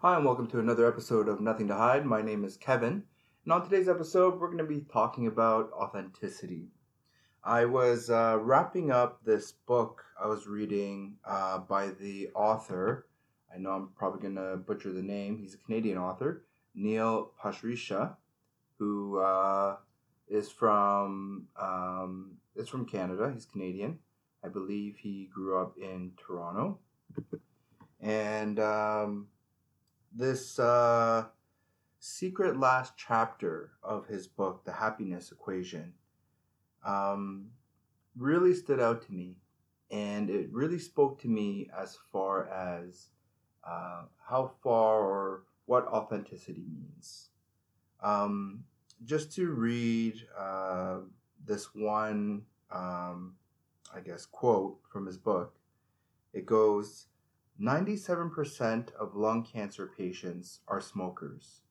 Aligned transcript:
Hi, 0.00 0.14
and 0.14 0.24
welcome 0.24 0.46
to 0.50 0.60
another 0.60 0.86
episode 0.86 1.26
of 1.26 1.40
Nothing 1.40 1.66
to 1.66 1.74
Hide. 1.74 2.06
My 2.06 2.22
name 2.22 2.44
is 2.44 2.56
Kevin, 2.56 3.02
and 3.42 3.52
on 3.52 3.64
today's 3.64 3.88
episode, 3.88 4.38
we're 4.38 4.46
going 4.46 4.58
to 4.58 4.62
be 4.62 4.82
talking 4.82 5.26
about 5.26 5.72
authenticity. 5.72 6.68
I 7.42 7.64
was 7.64 8.08
uh, 8.08 8.38
wrapping 8.40 8.92
up 8.92 9.24
this 9.24 9.50
book 9.50 10.04
I 10.22 10.28
was 10.28 10.46
reading 10.46 11.16
uh, 11.24 11.58
by 11.58 11.88
the 11.88 12.28
author. 12.36 13.08
I 13.52 13.58
know 13.58 13.70
I'm 13.72 13.88
probably 13.96 14.20
going 14.20 14.36
to 14.36 14.58
butcher 14.58 14.92
the 14.92 15.02
name. 15.02 15.36
He's 15.36 15.54
a 15.54 15.58
Canadian 15.58 15.98
author, 15.98 16.44
Neil 16.76 17.32
Pasricha, 17.42 18.14
who 18.78 19.18
uh, 19.18 19.78
is 20.28 20.48
from 20.48 21.48
um, 21.60 22.36
is 22.54 22.68
from 22.68 22.86
Canada. 22.86 23.32
He's 23.34 23.46
Canadian. 23.46 23.98
I 24.44 24.48
believe 24.48 24.98
he 24.98 25.28
grew 25.34 25.60
up 25.60 25.76
in 25.76 26.12
Toronto, 26.24 26.78
and 28.00 28.60
um, 28.60 29.26
this 30.12 30.58
uh, 30.58 31.26
secret 31.98 32.58
last 32.58 32.94
chapter 32.96 33.72
of 33.82 34.06
his 34.06 34.26
book, 34.26 34.64
The 34.64 34.72
Happiness 34.72 35.32
Equation, 35.32 35.94
um, 36.84 37.46
really 38.16 38.54
stood 38.54 38.80
out 38.80 39.02
to 39.06 39.12
me. 39.12 39.36
And 39.90 40.28
it 40.28 40.52
really 40.52 40.78
spoke 40.78 41.20
to 41.22 41.28
me 41.28 41.70
as 41.76 41.98
far 42.12 42.48
as 42.48 43.08
uh, 43.64 44.02
how 44.28 44.52
far 44.62 45.00
or 45.00 45.42
what 45.64 45.86
authenticity 45.86 46.66
means. 46.70 47.30
Um, 48.02 48.64
just 49.04 49.32
to 49.36 49.50
read 49.50 50.26
uh, 50.38 50.98
this 51.44 51.74
one, 51.74 52.42
um, 52.70 53.34
I 53.94 54.00
guess, 54.00 54.26
quote 54.26 54.78
from 54.90 55.06
his 55.06 55.16
book, 55.16 55.54
it 56.32 56.44
goes 56.44 57.06
97% 57.60 58.94
of 58.94 59.16
lung 59.16 59.42
cancer 59.42 59.90
patients 59.98 60.60
are 60.68 60.80
smokers, 60.80 61.62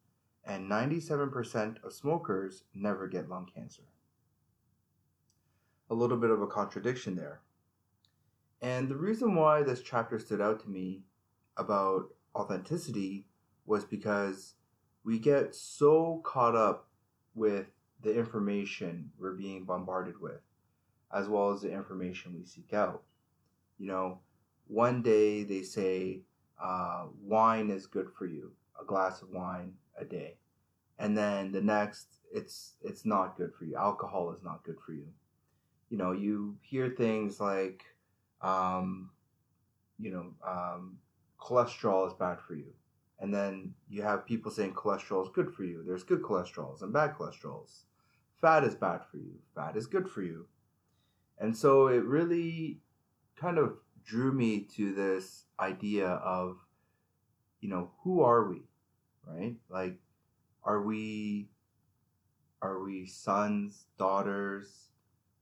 and 0.44 0.70
97% 0.70 1.84
of 1.84 1.94
smokers 1.94 2.64
never 2.74 3.08
get 3.08 3.30
lung 3.30 3.50
cancer. 3.54 3.84
A 5.90 5.94
little 5.94 6.18
bit 6.18 6.30
of 6.30 6.42
a 6.42 6.48
contradiction 6.48 7.16
there. 7.16 7.40
And 8.62 8.90
the 8.90 8.98
reason 8.98 9.36
why 9.36 9.64
this 9.64 9.82
chapter 9.82 10.20
stood 10.20 10.42
out 10.42 10.60
to 10.64 10.70
me 10.70 11.04
about 11.56 12.14
authenticity 12.36 13.28
was 13.66 13.86
because 13.86 14.56
we 15.06 15.20
get 15.20 15.56
so 15.56 16.22
caught 16.26 16.56
up 16.56 16.90
with 17.34 17.68
the 18.02 18.14
information 18.14 19.12
we're 19.18 19.36
being 19.36 19.64
bombarded 19.64 20.20
with, 20.20 20.42
as 21.14 21.30
well 21.30 21.52
as 21.52 21.62
the 21.62 21.72
information 21.72 22.36
we 22.36 22.46
seek 22.46 22.74
out. 22.74 23.04
You 23.78 23.88
know, 23.88 24.20
one 24.68 25.02
day 25.02 25.44
they 25.44 25.62
say 25.64 26.22
uh, 26.62 27.06
wine 27.22 27.70
is 27.70 27.86
good 27.86 28.10
for 28.18 28.26
you, 28.26 28.52
a 28.82 28.86
glass 28.86 29.22
of 29.22 29.30
wine 29.30 29.74
a 30.00 30.06
day, 30.06 30.38
and 31.00 31.18
then 31.18 31.52
the 31.52 31.62
next 31.62 32.08
it's 32.34 32.74
it's 32.82 33.06
not 33.06 33.38
good 33.38 33.54
for 33.58 33.66
you. 33.66 33.76
Alcohol 33.76 34.32
is 34.32 34.44
not 34.44 34.64
good 34.64 34.78
for 34.86 34.94
you. 34.94 35.08
You 35.90 35.98
know, 35.98 36.12
you 36.12 36.58
hear 36.62 36.90
things 36.90 37.40
like, 37.40 37.84
um, 38.42 39.10
you 39.98 40.12
know, 40.12 40.34
um, 40.46 40.98
cholesterol 41.40 42.08
is 42.08 42.14
bad 42.14 42.40
for 42.46 42.56
you, 42.56 42.74
and 43.20 43.34
then 43.34 43.74
you 43.90 44.02
have 44.02 44.26
people 44.26 44.52
saying 44.52 44.74
cholesterol 44.74 45.24
is 45.24 45.32
good 45.34 45.54
for 45.54 45.64
you. 45.64 45.84
There's 45.86 46.04
good 46.04 46.22
cholesterols 46.22 46.82
and 46.82 46.92
bad 46.92 47.16
cholesterols. 47.16 47.84
Fat 48.42 48.64
is 48.64 48.76
bad 48.76 49.02
for 49.10 49.18
you. 49.18 49.34
Fat 49.56 49.76
is 49.76 49.88
good 49.88 50.08
for 50.10 50.22
you. 50.22 50.46
And 51.40 51.56
so 51.56 51.88
it 51.88 52.04
really 52.04 52.80
kind 53.36 53.58
of 53.58 53.78
drew 54.08 54.32
me 54.32 54.62
to 54.62 54.94
this 54.94 55.44
idea 55.60 56.08
of, 56.08 56.58
you 57.60 57.70
know, 57.70 57.92
who 58.04 58.22
are 58.22 58.48
we, 58.50 58.62
right? 59.26 59.56
Like, 59.70 60.00
are 60.64 60.82
we, 60.82 61.50
are 62.62 62.82
we 62.82 63.06
sons, 63.06 63.86
daughters? 64.00 64.88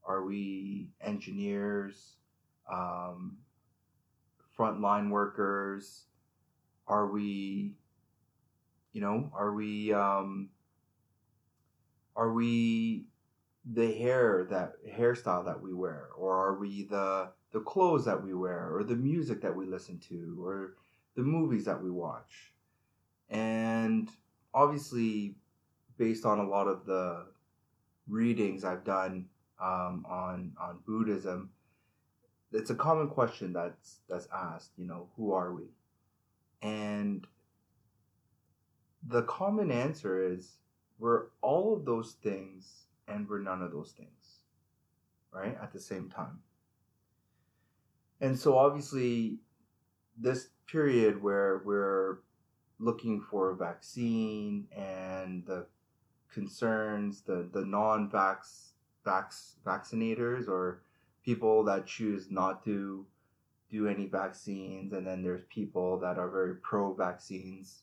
Are 0.04 0.24
we 0.24 0.88
engineers, 1.00 2.16
um, 2.70 3.38
frontline 4.58 5.10
workers? 5.10 6.06
Are 6.88 7.06
we, 7.06 7.74
you 8.92 9.00
know, 9.00 9.30
are 9.32 9.52
we, 9.52 9.92
um, 9.92 10.50
are 12.16 12.32
we 12.32 13.06
the 13.64 13.92
hair 13.92 14.46
that 14.50 14.74
hairstyle 14.88 15.44
that 15.44 15.60
we 15.60 15.72
wear, 15.72 16.08
or 16.16 16.36
are 16.36 16.54
we 16.54 16.84
the 16.84 17.28
the 17.56 17.62
clothes 17.62 18.04
that 18.04 18.22
we 18.22 18.34
wear 18.34 18.68
or 18.70 18.84
the 18.84 18.94
music 18.94 19.40
that 19.40 19.56
we 19.56 19.64
listen 19.64 19.98
to 19.98 20.36
or 20.44 20.74
the 21.14 21.22
movies 21.22 21.64
that 21.64 21.82
we 21.82 21.90
watch. 21.90 22.52
And 23.30 24.10
obviously, 24.52 25.36
based 25.96 26.26
on 26.26 26.38
a 26.38 26.46
lot 26.46 26.68
of 26.68 26.84
the 26.84 27.24
readings 28.06 28.62
I've 28.62 28.84
done 28.84 29.30
um, 29.58 30.04
on 30.06 30.52
on 30.60 30.80
Buddhism, 30.86 31.48
it's 32.52 32.68
a 32.68 32.74
common 32.74 33.08
question 33.08 33.54
that's 33.54 34.00
that's 34.06 34.28
asked. 34.30 34.72
You 34.76 34.86
know, 34.86 35.08
who 35.16 35.32
are 35.32 35.54
we? 35.54 35.70
And 36.60 37.26
the 39.02 39.22
common 39.22 39.70
answer 39.70 40.30
is 40.30 40.58
we're 40.98 41.28
all 41.40 41.74
of 41.74 41.86
those 41.86 42.16
things 42.22 42.84
and 43.08 43.26
we're 43.26 43.40
none 43.40 43.62
of 43.62 43.72
those 43.72 43.92
things, 43.92 44.40
right? 45.32 45.56
At 45.62 45.72
the 45.72 45.80
same 45.80 46.10
time. 46.10 46.40
And 48.20 48.38
so 48.38 48.56
obviously 48.56 49.38
this 50.18 50.48
period 50.66 51.22
where 51.22 51.62
we're 51.64 52.18
looking 52.78 53.20
for 53.20 53.50
a 53.50 53.56
vaccine 53.56 54.66
and 54.76 55.44
the 55.46 55.66
concerns, 56.32 57.22
the, 57.22 57.48
the 57.52 57.64
non-vax 57.64 58.72
vax, 59.06 59.52
vaccinators 59.64 60.48
or 60.48 60.82
people 61.24 61.64
that 61.64 61.86
choose 61.86 62.30
not 62.30 62.64
to 62.64 63.06
do 63.70 63.88
any 63.88 64.06
vaccines 64.06 64.92
and 64.92 65.06
then 65.06 65.22
there's 65.22 65.44
people 65.48 65.98
that 65.98 66.18
are 66.18 66.30
very 66.30 66.56
pro 66.56 66.94
vaccines. 66.94 67.82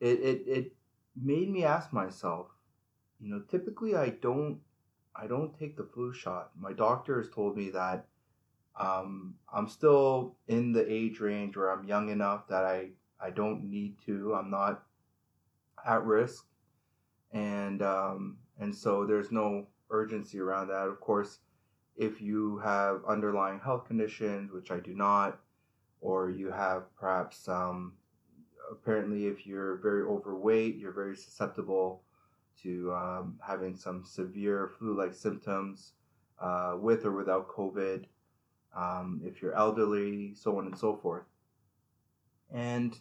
It, 0.00 0.20
it 0.20 0.42
it 0.46 0.72
made 1.20 1.50
me 1.50 1.64
ask 1.64 1.92
myself, 1.92 2.48
you 3.18 3.30
know, 3.30 3.42
typically 3.50 3.94
I 3.94 4.10
don't 4.10 4.60
I 5.14 5.26
don't 5.26 5.58
take 5.58 5.76
the 5.76 5.84
flu 5.84 6.12
shot. 6.12 6.50
My 6.58 6.72
doctor 6.72 7.20
has 7.20 7.30
told 7.30 7.56
me 7.56 7.70
that 7.70 8.06
um, 8.78 9.34
I'm 9.52 9.68
still 9.68 10.36
in 10.48 10.72
the 10.72 10.90
age 10.90 11.20
range 11.20 11.56
where 11.56 11.70
I'm 11.70 11.86
young 11.86 12.10
enough 12.10 12.46
that 12.48 12.64
I, 12.64 12.90
I 13.20 13.30
don't 13.30 13.64
need 13.64 13.96
to. 14.06 14.34
I'm 14.34 14.50
not 14.50 14.82
at 15.86 16.04
risk. 16.04 16.44
And, 17.32 17.82
um, 17.82 18.36
and 18.58 18.74
so 18.74 19.06
there's 19.06 19.32
no 19.32 19.66
urgency 19.90 20.38
around 20.40 20.68
that. 20.68 20.88
Of 20.88 21.00
course, 21.00 21.38
if 21.96 22.20
you 22.20 22.58
have 22.58 23.00
underlying 23.08 23.60
health 23.60 23.86
conditions, 23.86 24.52
which 24.52 24.70
I 24.70 24.80
do 24.80 24.94
not, 24.94 25.38
or 26.00 26.28
you 26.30 26.50
have 26.50 26.94
perhaps, 26.98 27.48
um, 27.48 27.94
apparently, 28.70 29.26
if 29.26 29.46
you're 29.46 29.76
very 29.76 30.02
overweight, 30.02 30.76
you're 30.76 30.92
very 30.92 31.16
susceptible 31.16 32.02
to 32.62 32.92
um, 32.92 33.38
having 33.46 33.76
some 33.76 34.04
severe 34.04 34.72
flu 34.78 34.96
like 34.96 35.14
symptoms 35.14 35.92
uh, 36.38 36.74
with 36.78 37.04
or 37.06 37.12
without 37.12 37.48
COVID 37.48 38.04
um, 38.76 39.20
if 39.24 39.40
you're 39.40 39.54
elderly, 39.54 40.34
so 40.34 40.58
on 40.58 40.66
and 40.66 40.78
so 40.78 40.96
forth. 40.96 41.24
And 42.52 42.96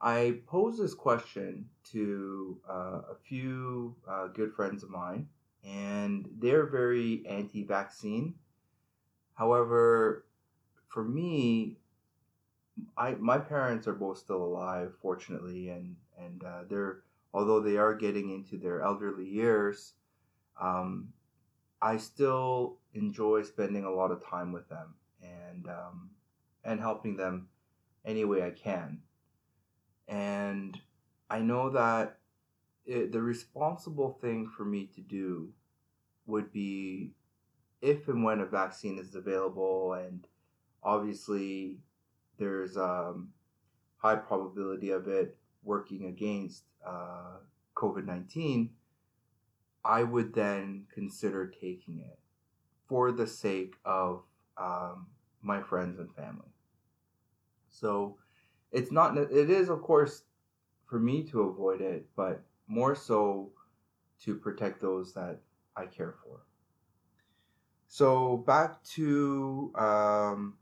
I 0.00 0.38
posed 0.46 0.80
this 0.80 0.94
question 0.94 1.68
to 1.92 2.60
uh, 2.68 3.00
a 3.10 3.16
few 3.26 3.96
uh, 4.08 4.28
good 4.28 4.52
friends 4.54 4.82
of 4.82 4.90
mine, 4.90 5.28
and 5.64 6.28
they're 6.38 6.66
very 6.66 7.24
anti 7.28 7.64
vaccine. 7.64 8.34
However, 9.34 10.24
for 10.88 11.04
me, 11.04 11.78
I 12.96 13.14
my 13.14 13.38
parents 13.38 13.86
are 13.88 13.94
both 13.94 14.18
still 14.18 14.42
alive, 14.42 14.92
fortunately, 15.02 15.70
and 15.70 15.96
and 16.18 16.44
uh, 16.44 16.62
they're 16.68 17.02
although 17.32 17.60
they 17.60 17.76
are 17.76 17.94
getting 17.94 18.30
into 18.30 18.56
their 18.56 18.80
elderly 18.82 19.28
years, 19.28 19.94
um, 20.60 21.12
I 21.84 21.98
still 21.98 22.78
enjoy 22.94 23.42
spending 23.42 23.84
a 23.84 23.90
lot 23.90 24.10
of 24.10 24.24
time 24.24 24.52
with 24.52 24.66
them 24.70 24.94
and 25.22 25.68
um, 25.68 26.10
and 26.64 26.80
helping 26.80 27.14
them 27.18 27.48
any 28.06 28.24
way 28.24 28.42
I 28.42 28.52
can. 28.52 29.02
And 30.08 30.80
I 31.28 31.40
know 31.40 31.68
that 31.68 32.20
it, 32.86 33.12
the 33.12 33.20
responsible 33.20 34.18
thing 34.22 34.50
for 34.56 34.64
me 34.64 34.86
to 34.94 35.02
do 35.02 35.50
would 36.24 36.50
be 36.52 37.12
if 37.82 38.08
and 38.08 38.24
when 38.24 38.40
a 38.40 38.46
vaccine 38.46 38.98
is 38.98 39.14
available, 39.14 39.92
and 39.92 40.26
obviously 40.82 41.80
there's 42.38 42.78
a 42.78 42.82
um, 42.82 43.28
high 43.98 44.16
probability 44.16 44.88
of 44.88 45.06
it 45.06 45.36
working 45.62 46.06
against 46.06 46.64
uh, 46.86 47.36
COVID 47.76 48.06
19 48.06 48.70
I 49.84 50.02
would 50.02 50.34
then 50.34 50.86
consider 50.92 51.46
taking 51.46 52.00
it 52.00 52.18
for 52.88 53.12
the 53.12 53.26
sake 53.26 53.74
of 53.84 54.22
um, 54.56 55.06
my 55.42 55.62
friends 55.62 55.98
and 55.98 56.14
family. 56.14 56.52
So, 57.68 58.16
it's 58.72 58.90
not. 58.90 59.16
It 59.16 59.50
is, 59.50 59.68
of 59.68 59.82
course, 59.82 60.22
for 60.86 60.98
me 60.98 61.22
to 61.24 61.42
avoid 61.42 61.80
it, 61.80 62.06
but 62.16 62.42
more 62.66 62.94
so 62.94 63.50
to 64.22 64.34
protect 64.34 64.80
those 64.80 65.12
that 65.14 65.40
I 65.76 65.86
care 65.86 66.14
for. 66.24 66.40
So 67.88 68.38
back 68.38 68.82
to 68.94 69.72
um, 69.76 70.54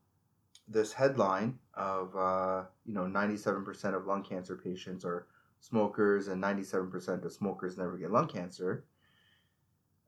this 0.68 0.92
headline 0.92 1.58
of 1.74 2.14
uh, 2.16 2.64
you 2.84 2.92
know 2.92 3.04
97% 3.04 3.94
of 3.94 4.06
lung 4.06 4.22
cancer 4.22 4.56
patients 4.56 5.04
are 5.04 5.26
smokers 5.60 6.28
and 6.28 6.42
97% 6.42 7.24
of 7.24 7.32
smokers 7.32 7.78
never 7.78 7.96
get 7.96 8.10
lung 8.10 8.28
cancer. 8.28 8.84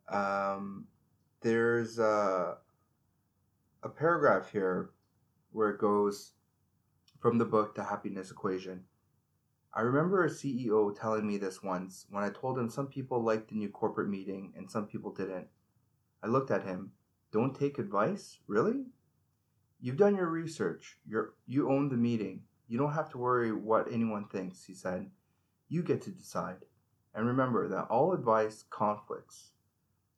Um, 0.08 0.86
there's 1.40 1.98
a, 1.98 2.58
a 3.82 3.88
paragraph 3.88 4.50
here 4.50 4.90
where 5.52 5.70
it 5.70 5.78
goes 5.78 6.32
from 7.20 7.38
the 7.38 7.44
book 7.44 7.74
The 7.74 7.84
Happiness 7.84 8.30
Equation. 8.30 8.84
I 9.72 9.80
remember 9.80 10.24
a 10.24 10.30
CEO 10.30 10.94
telling 10.98 11.26
me 11.26 11.36
this 11.36 11.62
once 11.62 12.06
when 12.10 12.22
I 12.22 12.30
told 12.30 12.58
him 12.58 12.68
some 12.68 12.86
people 12.86 13.22
liked 13.22 13.48
the 13.48 13.56
new 13.56 13.68
corporate 13.68 14.08
meeting 14.08 14.52
and 14.56 14.70
some 14.70 14.86
people 14.86 15.12
didn't. 15.12 15.48
I 16.22 16.28
looked 16.28 16.50
at 16.50 16.64
him. 16.64 16.92
Don't 17.32 17.58
take 17.58 17.78
advice? 17.78 18.38
Really? 18.46 18.84
You've 19.80 19.96
done 19.96 20.16
your 20.16 20.28
research. 20.28 20.98
You're, 21.06 21.34
you 21.46 21.70
own 21.70 21.88
the 21.88 21.96
meeting. 21.96 22.42
You 22.68 22.78
don't 22.78 22.92
have 22.92 23.10
to 23.10 23.18
worry 23.18 23.52
what 23.52 23.92
anyone 23.92 24.26
thinks, 24.28 24.64
he 24.64 24.74
said. 24.74 25.10
You 25.68 25.82
get 25.82 26.02
to 26.02 26.10
decide. 26.10 26.64
And 27.14 27.26
remember 27.26 27.68
that 27.68 27.88
all 27.90 28.12
advice 28.12 28.64
conflicts. 28.70 29.50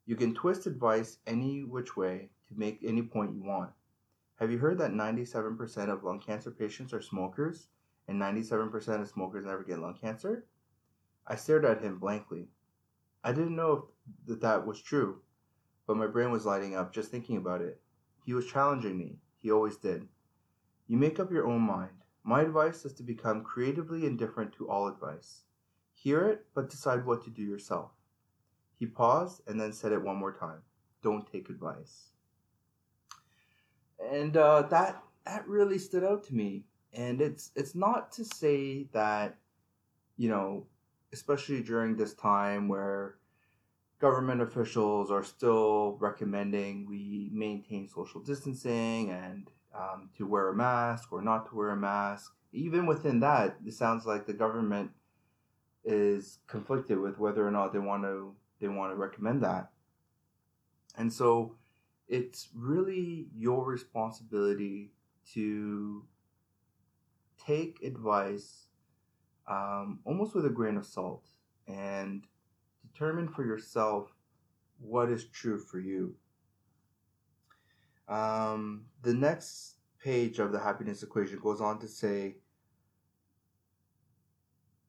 You 0.07 0.15
can 0.15 0.33
twist 0.33 0.65
advice 0.67 1.17
any 1.27 1.65
which 1.65 1.97
way 1.97 2.29
to 2.47 2.57
make 2.57 2.79
any 2.81 3.01
point 3.01 3.35
you 3.35 3.43
want. 3.43 3.71
Have 4.37 4.49
you 4.49 4.57
heard 4.57 4.77
that 4.77 4.93
97% 4.93 5.89
of 5.89 6.05
lung 6.05 6.21
cancer 6.21 6.49
patients 6.49 6.93
are 6.93 7.01
smokers 7.01 7.67
and 8.07 8.17
97% 8.17 9.01
of 9.01 9.09
smokers 9.09 9.45
never 9.45 9.65
get 9.65 9.79
lung 9.79 9.95
cancer? 9.99 10.45
I 11.27 11.35
stared 11.35 11.65
at 11.65 11.81
him 11.81 11.99
blankly. 11.99 12.47
I 13.21 13.33
didn't 13.33 13.57
know 13.57 13.89
that 14.27 14.39
that 14.39 14.65
was 14.65 14.81
true, 14.81 15.19
but 15.85 15.97
my 15.97 16.07
brain 16.07 16.31
was 16.31 16.45
lighting 16.45 16.73
up 16.73 16.93
just 16.93 17.11
thinking 17.11 17.35
about 17.35 17.59
it. 17.59 17.81
He 18.23 18.33
was 18.33 18.47
challenging 18.47 18.97
me. 18.97 19.19
He 19.39 19.51
always 19.51 19.75
did. 19.75 20.07
You 20.87 20.95
make 20.95 21.19
up 21.19 21.33
your 21.33 21.47
own 21.47 21.63
mind. 21.63 22.03
My 22.23 22.43
advice 22.43 22.85
is 22.85 22.93
to 22.93 23.03
become 23.03 23.43
creatively 23.43 24.05
indifferent 24.05 24.53
to 24.53 24.69
all 24.69 24.87
advice. 24.87 25.41
Hear 25.93 26.25
it, 26.29 26.45
but 26.53 26.69
decide 26.69 27.05
what 27.05 27.25
to 27.25 27.29
do 27.29 27.41
yourself. 27.41 27.91
He 28.79 28.85
paused 28.85 29.41
and 29.47 29.59
then 29.59 29.73
said 29.73 29.91
it 29.91 30.01
one 30.01 30.17
more 30.17 30.33
time. 30.33 30.61
Don't 31.01 31.29
take 31.31 31.49
advice. 31.49 32.09
And 33.99 34.37
uh, 34.37 34.63
that 34.63 35.01
that 35.25 35.47
really 35.47 35.79
stood 35.79 36.03
out 36.03 36.23
to 36.25 36.35
me. 36.35 36.65
And 36.93 37.21
it's 37.21 37.51
it's 37.55 37.75
not 37.75 38.11
to 38.13 38.25
say 38.25 38.87
that, 38.93 39.37
you 40.15 40.29
know, 40.29 40.67
especially 41.11 41.63
during 41.63 41.95
this 41.95 42.13
time 42.13 42.67
where 42.67 43.15
government 43.99 44.41
officials 44.41 45.09
are 45.09 45.23
still 45.23 45.97
recommending 45.99 46.85
we 46.87 47.31
maintain 47.33 47.87
social 47.87 48.21
distancing 48.21 49.09
and 49.09 49.49
um, 49.75 50.09
to 50.17 50.27
wear 50.27 50.49
a 50.49 50.55
mask 50.55 51.11
or 51.11 51.21
not 51.21 51.49
to 51.49 51.55
wear 51.55 51.69
a 51.69 51.75
mask. 51.75 52.33
Even 52.53 52.85
within 52.85 53.19
that, 53.19 53.57
it 53.65 53.73
sounds 53.73 54.05
like 54.05 54.25
the 54.25 54.33
government 54.33 54.91
is 55.83 56.39
conflicted 56.47 56.99
with 56.99 57.17
whether 57.17 57.47
or 57.47 57.51
not 57.51 57.73
they 57.73 57.79
want 57.79 58.03
to 58.03 58.35
they 58.59 58.67
want 58.67 58.91
to 58.91 58.95
recommend 58.95 59.43
that. 59.43 59.69
And 60.97 61.11
so 61.11 61.55
it's 62.07 62.49
really 62.55 63.27
your 63.35 63.65
responsibility 63.65 64.91
to 65.33 66.05
take 67.45 67.83
advice 67.83 68.65
um, 69.47 69.99
almost 70.05 70.35
with 70.35 70.45
a 70.45 70.49
grain 70.49 70.77
of 70.77 70.85
salt 70.85 71.23
and 71.67 72.25
determine 72.91 73.27
for 73.27 73.45
yourself 73.45 74.13
what 74.79 75.09
is 75.09 75.25
true 75.25 75.59
for 75.59 75.79
you. 75.79 76.15
Um, 78.07 78.85
the 79.03 79.13
next 79.13 79.75
page 80.01 80.39
of 80.39 80.51
the 80.51 80.59
happiness 80.59 81.03
equation 81.03 81.39
goes 81.39 81.61
on 81.61 81.79
to 81.79 81.87
say 81.87 82.35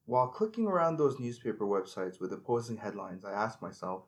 while 0.08 0.26
clicking 0.26 0.66
around 0.66 0.96
those 0.96 1.20
newspaper 1.20 1.66
websites 1.66 2.18
with 2.18 2.32
opposing 2.32 2.78
headlines, 2.78 3.26
I 3.26 3.32
asked 3.32 3.60
myself, 3.60 4.04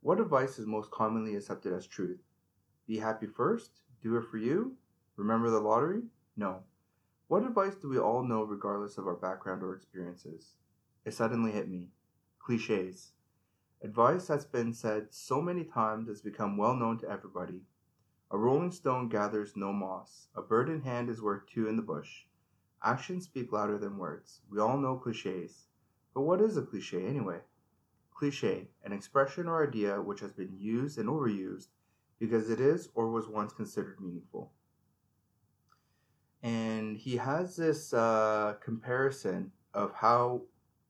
what 0.00 0.20
advice 0.20 0.60
is 0.60 0.66
most 0.66 0.92
commonly 0.92 1.34
accepted 1.34 1.72
as 1.72 1.88
truth? 1.88 2.20
Be 2.86 2.98
happy 2.98 3.26
first? 3.26 3.80
Do 4.00 4.16
it 4.16 4.26
for 4.30 4.38
you? 4.38 4.76
Remember 5.16 5.50
the 5.50 5.58
lottery? 5.58 6.02
No. 6.36 6.62
What 7.26 7.42
advice 7.42 7.74
do 7.74 7.88
we 7.88 7.98
all 7.98 8.22
know 8.22 8.44
regardless 8.44 8.96
of 8.96 9.08
our 9.08 9.16
background 9.16 9.64
or 9.64 9.74
experiences? 9.74 10.54
It 11.04 11.14
suddenly 11.14 11.50
hit 11.50 11.68
me. 11.68 11.88
Cliches. 12.38 13.10
Advice 13.82 14.28
that's 14.28 14.44
been 14.44 14.72
said 14.72 15.08
so 15.10 15.42
many 15.42 15.64
times 15.64 16.06
has 16.06 16.22
become 16.22 16.58
well 16.58 16.76
known 16.76 16.96
to 16.98 17.10
everybody. 17.10 17.62
A 18.30 18.38
rolling 18.38 18.70
stone 18.70 19.08
gathers 19.08 19.56
no 19.56 19.72
moss. 19.72 20.28
A 20.36 20.42
bird 20.42 20.68
in 20.68 20.82
hand 20.82 21.10
is 21.10 21.20
worth 21.20 21.48
two 21.48 21.66
in 21.66 21.74
the 21.74 21.82
bush. 21.82 22.26
Actions 22.82 23.24
speak 23.24 23.52
louder 23.52 23.78
than 23.78 23.98
words. 23.98 24.40
We 24.50 24.58
all 24.58 24.78
know 24.78 24.96
cliches. 24.96 25.66
But 26.14 26.22
what 26.22 26.40
is 26.40 26.56
a 26.56 26.62
cliche 26.62 27.06
anyway? 27.06 27.40
Cliche, 28.14 28.68
an 28.84 28.92
expression 28.92 29.46
or 29.46 29.66
idea 29.66 30.00
which 30.00 30.20
has 30.20 30.32
been 30.32 30.56
used 30.58 30.98
and 30.98 31.08
overused 31.08 31.68
because 32.18 32.50
it 32.50 32.60
is 32.60 32.88
or 32.94 33.10
was 33.10 33.28
once 33.28 33.52
considered 33.52 34.00
meaningful. 34.00 34.52
And 36.42 36.96
he 36.96 37.16
has 37.16 37.56
this 37.56 37.92
uh, 37.92 38.54
comparison 38.62 39.52
of 39.74 39.92
how 39.94 40.42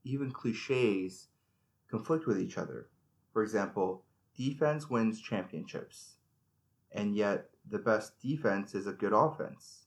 even 0.05 0.31
cliches 0.31 1.29
conflict 1.91 2.27
with 2.27 2.41
each 2.41 2.57
other. 2.57 2.89
For 3.33 3.43
example, 3.43 4.05
defense 4.37 4.89
wins 4.89 5.21
championships, 5.21 6.17
and 6.93 7.15
yet 7.15 7.51
the 7.69 7.79
best 7.79 8.21
defense 8.21 8.75
is 8.75 8.87
a 8.87 8.93
good 8.93 9.13
offense. 9.13 9.80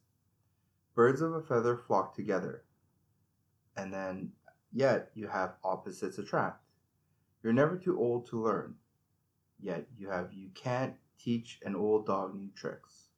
Birds 0.95 1.21
of 1.21 1.33
a 1.33 1.41
feather 1.41 1.75
flock 1.75 2.13
together, 2.13 2.63
and 3.75 3.91
then 3.91 4.31
yet 4.71 5.09
you 5.15 5.27
have 5.27 5.55
opposites 5.63 6.19
attract. 6.19 6.63
You're 7.41 7.51
never 7.51 7.77
too 7.77 7.99
old 7.99 8.27
to 8.27 8.43
learn, 8.43 8.75
yet 9.59 9.87
you 9.97 10.09
have 10.09 10.33
you 10.33 10.49
can't 10.53 10.95
teach 11.17 11.59
an 11.63 11.75
old 11.75 12.05
dog 12.05 12.35
new 12.35 12.49
tricks. 12.55 13.09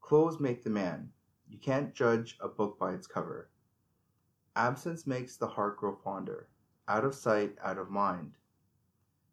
Clothes 0.00 0.40
make 0.40 0.64
the 0.64 0.70
man. 0.70 1.12
You 1.48 1.58
can't 1.58 1.94
judge 1.94 2.38
a 2.40 2.48
book 2.48 2.78
by 2.78 2.92
its 2.92 3.06
cover. 3.06 3.50
Absence 4.56 5.06
makes 5.06 5.36
the 5.36 5.48
heart 5.48 5.76
grow 5.76 5.94
fonder. 5.94 6.48
Out 6.88 7.04
of 7.04 7.14
sight, 7.14 7.56
out 7.62 7.78
of 7.78 7.90
mind. 7.90 8.38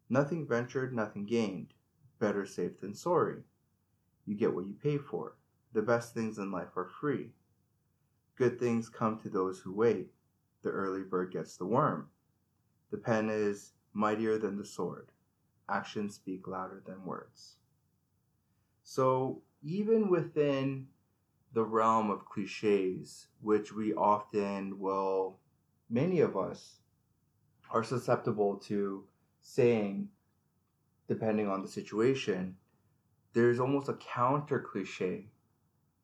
Nothing 0.09 0.45
ventured, 0.45 0.93
nothing 0.93 1.25
gained. 1.25 1.73
Better 2.19 2.45
safe 2.45 2.81
than 2.81 2.93
sorry. 2.93 3.43
You 4.25 4.35
get 4.35 4.53
what 4.53 4.67
you 4.67 4.73
pay 4.73 4.97
for. 4.97 5.37
The 5.71 5.81
best 5.81 6.13
things 6.13 6.37
in 6.37 6.51
life 6.51 6.75
are 6.75 6.89
free. 6.99 7.31
Good 8.39 8.57
things 8.57 8.87
come 8.87 9.19
to 9.19 9.29
those 9.29 9.59
who 9.59 9.73
wait. 9.73 10.13
The 10.63 10.69
early 10.69 11.01
bird 11.01 11.33
gets 11.33 11.57
the 11.57 11.65
worm. 11.65 12.07
The 12.89 12.97
pen 12.97 13.29
is 13.29 13.73
mightier 13.93 14.37
than 14.37 14.57
the 14.57 14.63
sword. 14.63 15.11
Actions 15.67 16.15
speak 16.15 16.47
louder 16.47 16.81
than 16.85 17.03
words. 17.03 17.57
So, 18.81 19.41
even 19.61 20.09
within 20.09 20.87
the 21.51 21.65
realm 21.65 22.09
of 22.09 22.23
cliches, 22.23 23.27
which 23.41 23.73
we 23.73 23.93
often 23.93 24.79
will, 24.79 25.39
many 25.89 26.21
of 26.21 26.37
us 26.37 26.79
are 27.69 27.83
susceptible 27.83 28.55
to 28.55 29.03
saying, 29.41 30.07
depending 31.09 31.49
on 31.49 31.61
the 31.61 31.67
situation, 31.67 32.55
there's 33.33 33.59
almost 33.59 33.89
a 33.89 33.95
counter 33.95 34.59
cliche 34.59 35.27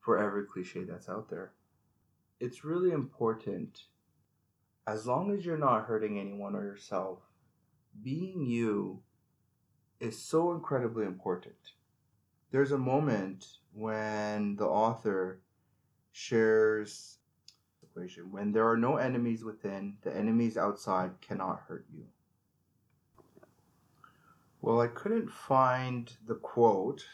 for 0.01 0.17
every 0.17 0.43
cliche 0.43 0.83
that's 0.83 1.07
out 1.07 1.29
there. 1.29 1.54
It's 2.39 2.63
really 2.63 2.91
important, 2.91 3.83
as 4.85 5.05
long 5.07 5.31
as 5.31 5.45
you're 5.45 5.57
not 5.57 5.85
hurting 5.85 6.19
anyone 6.19 6.55
or 6.55 6.63
yourself, 6.63 7.19
being 8.03 8.45
you 8.45 9.01
is 9.99 10.17
so 10.21 10.51
incredibly 10.51 11.05
important. 11.05 11.73
There's 12.51 12.71
a 12.71 12.77
moment 12.77 13.45
when 13.73 14.55
the 14.57 14.65
author 14.65 15.41
shares 16.11 17.19
equation. 17.95 18.31
When 18.31 18.51
there 18.51 18.69
are 18.69 18.77
no 18.77 18.97
enemies 18.97 19.43
within, 19.43 19.95
the 20.01 20.15
enemies 20.15 20.57
outside 20.57 21.11
cannot 21.21 21.61
hurt 21.67 21.85
you. 21.93 22.05
Well, 24.61 24.81
I 24.81 24.87
couldn't 24.87 25.31
find 25.31 26.11
the 26.25 26.35
quote 26.35 27.05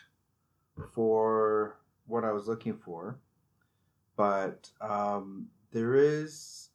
for 0.94 1.78
what 2.08 2.24
I 2.24 2.32
was 2.32 2.48
looking 2.48 2.78
for, 2.78 3.20
but 4.22 4.70
um, 4.82 5.48
there 5.72 5.96
is 5.96 6.70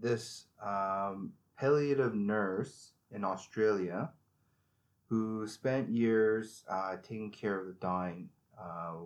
this 0.00 0.44
um, 0.64 1.32
palliative 1.58 2.14
nurse 2.14 2.92
in 3.10 3.24
Australia 3.24 4.10
who 5.08 5.48
spent 5.48 5.90
years 5.90 6.62
uh, 6.70 6.94
taking 7.02 7.32
care 7.32 7.58
of 7.58 7.66
the 7.66 7.72
dying 7.80 8.28
uh, 8.56 8.98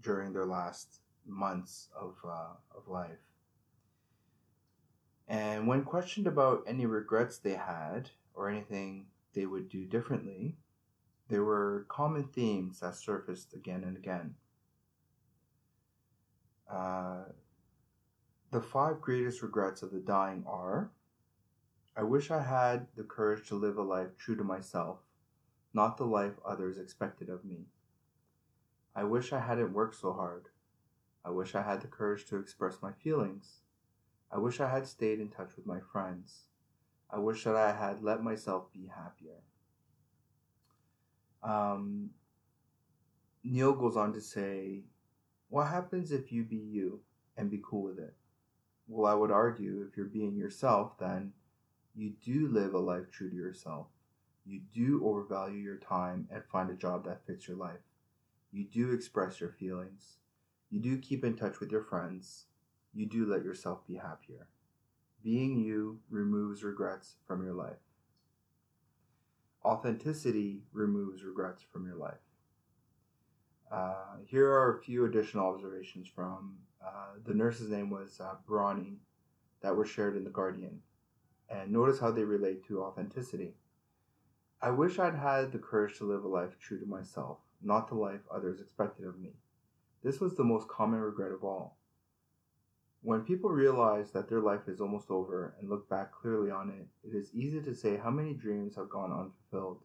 during 0.00 0.32
their 0.32 0.46
last 0.46 1.00
months 1.26 1.90
of, 1.94 2.16
uh, 2.26 2.54
of 2.74 2.88
life. 2.88 3.26
And 5.28 5.66
when 5.66 5.84
questioned 5.84 6.26
about 6.26 6.62
any 6.66 6.86
regrets 6.86 7.36
they 7.36 7.56
had 7.56 8.08
or 8.32 8.48
anything 8.48 9.04
they 9.34 9.44
would 9.44 9.68
do 9.68 9.84
differently, 9.84 10.56
there 11.28 11.44
were 11.44 11.84
common 11.90 12.24
themes 12.24 12.80
that 12.80 12.94
surfaced 12.96 13.52
again 13.52 13.84
and 13.84 13.98
again. 13.98 14.36
Uh, 16.72 17.24
the 18.50 18.60
five 18.60 19.00
greatest 19.00 19.42
regrets 19.42 19.82
of 19.82 19.92
the 19.92 20.00
dying 20.00 20.42
are 20.46 20.90
I 21.94 22.02
wish 22.02 22.30
I 22.30 22.42
had 22.42 22.86
the 22.96 23.04
courage 23.04 23.46
to 23.48 23.54
live 23.54 23.76
a 23.76 23.82
life 23.82 24.16
true 24.16 24.34
to 24.36 24.44
myself, 24.44 25.00
not 25.74 25.98
the 25.98 26.06
life 26.06 26.32
others 26.44 26.78
expected 26.78 27.28
of 27.28 27.44
me. 27.44 27.66
I 28.96 29.04
wish 29.04 29.32
I 29.32 29.40
hadn't 29.40 29.74
worked 29.74 29.96
so 29.96 30.14
hard. 30.14 30.46
I 31.24 31.30
wish 31.30 31.54
I 31.54 31.62
had 31.62 31.82
the 31.82 31.88
courage 31.88 32.24
to 32.26 32.38
express 32.38 32.80
my 32.80 32.92
feelings. 32.92 33.60
I 34.30 34.38
wish 34.38 34.58
I 34.60 34.70
had 34.70 34.86
stayed 34.86 35.20
in 35.20 35.28
touch 35.28 35.54
with 35.56 35.66
my 35.66 35.80
friends. 35.80 36.44
I 37.10 37.18
wish 37.18 37.44
that 37.44 37.56
I 37.56 37.72
had 37.72 38.02
let 38.02 38.22
myself 38.22 38.72
be 38.72 38.86
happier. 38.86 39.42
Um, 41.42 42.10
Neil 43.44 43.74
goes 43.74 43.96
on 43.96 44.14
to 44.14 44.20
say, 44.20 44.84
What 45.52 45.66
happens 45.66 46.12
if 46.12 46.32
you 46.32 46.44
be 46.44 46.56
you 46.56 47.00
and 47.36 47.50
be 47.50 47.60
cool 47.62 47.82
with 47.82 47.98
it? 47.98 48.14
Well, 48.88 49.04
I 49.04 49.12
would 49.12 49.30
argue 49.30 49.86
if 49.86 49.98
you're 49.98 50.06
being 50.06 50.34
yourself, 50.34 50.96
then 50.98 51.34
you 51.94 52.14
do 52.24 52.48
live 52.48 52.72
a 52.72 52.78
life 52.78 53.10
true 53.10 53.28
to 53.28 53.36
yourself. 53.36 53.88
You 54.46 54.62
do 54.72 55.02
overvalue 55.04 55.58
your 55.58 55.76
time 55.76 56.26
and 56.32 56.42
find 56.50 56.70
a 56.70 56.74
job 56.74 57.04
that 57.04 57.26
fits 57.26 57.46
your 57.46 57.58
life. 57.58 57.84
You 58.50 58.64
do 58.64 58.92
express 58.92 59.42
your 59.42 59.50
feelings. 59.50 60.16
You 60.70 60.80
do 60.80 60.96
keep 60.96 61.22
in 61.22 61.36
touch 61.36 61.60
with 61.60 61.70
your 61.70 61.84
friends. 61.84 62.46
You 62.94 63.04
do 63.04 63.26
let 63.26 63.44
yourself 63.44 63.86
be 63.86 63.96
happier. 63.96 64.48
Being 65.22 65.58
you 65.58 66.00
removes 66.08 66.64
regrets 66.64 67.16
from 67.26 67.44
your 67.44 67.52
life. 67.52 67.76
Authenticity 69.66 70.62
removes 70.72 71.22
regrets 71.22 71.62
from 71.70 71.84
your 71.84 71.96
life. 71.96 72.31
Uh, 73.72 73.94
here 74.26 74.50
are 74.50 74.76
a 74.76 74.82
few 74.82 75.06
additional 75.06 75.46
observations 75.46 76.06
from 76.06 76.56
uh, 76.84 77.14
the 77.24 77.32
nurse's 77.32 77.70
name 77.70 77.88
was 77.88 78.20
uh, 78.20 78.34
Bronnie 78.46 78.98
that 79.62 79.74
were 79.74 79.86
shared 79.86 80.14
in 80.14 80.24
The 80.24 80.30
Guardian. 80.30 80.80
And 81.48 81.72
notice 81.72 81.98
how 81.98 82.10
they 82.10 82.24
relate 82.24 82.66
to 82.66 82.82
authenticity. 82.82 83.54
I 84.60 84.70
wish 84.70 84.98
I'd 84.98 85.14
had 85.14 85.52
the 85.52 85.58
courage 85.58 85.96
to 85.98 86.04
live 86.04 86.24
a 86.24 86.28
life 86.28 86.58
true 86.58 86.78
to 86.78 86.86
myself, 86.86 87.38
not 87.62 87.88
the 87.88 87.94
life 87.94 88.20
others 88.30 88.60
expected 88.60 89.06
of 89.06 89.18
me. 89.18 89.30
This 90.04 90.20
was 90.20 90.36
the 90.36 90.44
most 90.44 90.68
common 90.68 91.00
regret 91.00 91.32
of 91.32 91.42
all. 91.42 91.78
When 93.02 93.22
people 93.22 93.50
realize 93.50 94.10
that 94.12 94.28
their 94.28 94.40
life 94.40 94.68
is 94.68 94.80
almost 94.80 95.10
over 95.10 95.54
and 95.58 95.68
look 95.68 95.88
back 95.88 96.12
clearly 96.12 96.50
on 96.50 96.70
it, 96.70 96.86
it 97.08 97.16
is 97.16 97.34
easy 97.34 97.60
to 97.62 97.74
say 97.74 97.96
how 97.96 98.10
many 98.10 98.34
dreams 98.34 98.76
have 98.76 98.90
gone 98.90 99.12
unfulfilled. 99.12 99.80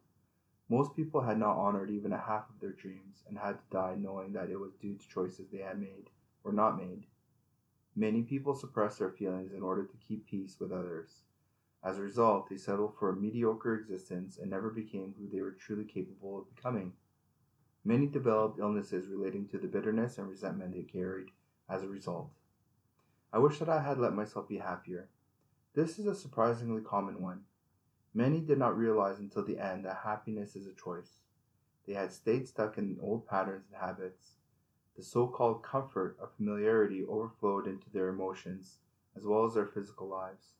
Most 0.69 0.95
people 0.95 1.21
had 1.21 1.39
not 1.39 1.55
honored 1.55 1.89
even 1.89 2.11
a 2.11 2.17
half 2.17 2.49
of 2.49 2.59
their 2.59 2.73
dreams 2.73 3.23
and 3.27 3.37
had 3.37 3.59
to 3.59 3.65
die 3.71 3.95
knowing 3.95 4.33
that 4.33 4.49
it 4.49 4.59
was 4.59 4.73
due 4.75 4.95
to 4.97 5.09
choices 5.09 5.47
they 5.49 5.59
had 5.59 5.79
made 5.79 6.09
or 6.43 6.51
not 6.51 6.77
made. 6.77 7.05
Many 7.95 8.21
people 8.21 8.53
suppress 8.53 8.97
their 8.97 9.09
feelings 9.09 9.53
in 9.53 9.63
order 9.63 9.85
to 9.85 9.97
keep 9.97 10.27
peace 10.27 10.59
with 10.59 10.71
others. 10.71 11.21
As 11.83 11.97
a 11.97 12.01
result, 12.01 12.49
they 12.49 12.57
settled 12.57 12.95
for 12.97 13.09
a 13.09 13.15
mediocre 13.15 13.75
existence 13.75 14.37
and 14.37 14.49
never 14.49 14.69
became 14.69 15.15
who 15.17 15.29
they 15.29 15.41
were 15.41 15.51
truly 15.51 15.85
capable 15.85 16.39
of 16.39 16.55
becoming. 16.55 16.93
Many 17.85 18.07
developed 18.07 18.59
illnesses 18.59 19.07
relating 19.07 19.47
to 19.47 19.57
the 19.57 19.67
bitterness 19.67 20.17
and 20.17 20.27
resentment 20.27 20.73
they 20.73 20.83
carried 20.83 21.31
as 21.69 21.83
a 21.83 21.87
result. 21.87 22.31
I 23.31 23.39
wish 23.39 23.59
that 23.59 23.69
I 23.69 23.81
had 23.81 23.99
let 23.99 24.13
myself 24.13 24.49
be 24.49 24.57
happier. 24.57 25.07
This 25.73 25.97
is 25.97 26.07
a 26.07 26.15
surprisingly 26.15 26.81
common 26.81 27.21
one. 27.21 27.45
Many 28.17 28.41
did 28.41 28.57
not 28.57 28.75
realize 28.75 29.19
until 29.19 29.45
the 29.45 29.59
end 29.59 29.85
that 29.85 29.97
happiness 29.97 30.55
is 30.55 30.65
a 30.65 30.73
choice. 30.73 31.19
They 31.85 31.93
had 31.93 32.11
stayed 32.11 32.47
stuck 32.47 32.79
in 32.79 32.97
old 32.99 33.27
patterns 33.27 33.65
and 33.71 33.79
habits. 33.79 34.37
The 34.95 35.03
so 35.03 35.27
called 35.27 35.61
comfort 35.61 36.17
of 36.19 36.33
familiarity 36.33 37.05
overflowed 37.05 37.67
into 37.67 37.91
their 37.91 38.09
emotions 38.09 38.79
as 39.15 39.23
well 39.23 39.45
as 39.45 39.53
their 39.53 39.67
physical 39.67 40.07
lives. 40.07 40.53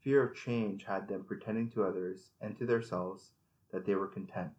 Fear 0.00 0.24
of 0.24 0.34
change 0.34 0.86
had 0.86 1.06
them 1.06 1.22
pretending 1.22 1.70
to 1.70 1.84
others 1.84 2.30
and 2.40 2.58
to 2.58 2.66
themselves 2.66 3.30
that 3.70 3.84
they 3.84 3.94
were 3.94 4.08
content, 4.08 4.54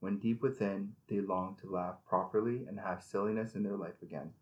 when 0.00 0.18
deep 0.18 0.42
within 0.42 0.94
they 1.08 1.22
longed 1.22 1.56
to 1.60 1.70
laugh 1.70 2.04
properly 2.06 2.66
and 2.66 2.80
have 2.80 3.02
silliness 3.02 3.54
in 3.54 3.62
their 3.62 3.78
life 3.78 4.02
again. 4.02 4.34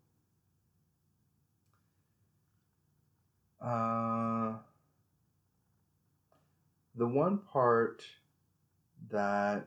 Uh, 3.61 4.57
the 7.01 7.07
one 7.07 7.39
part 7.51 8.03
that 9.09 9.65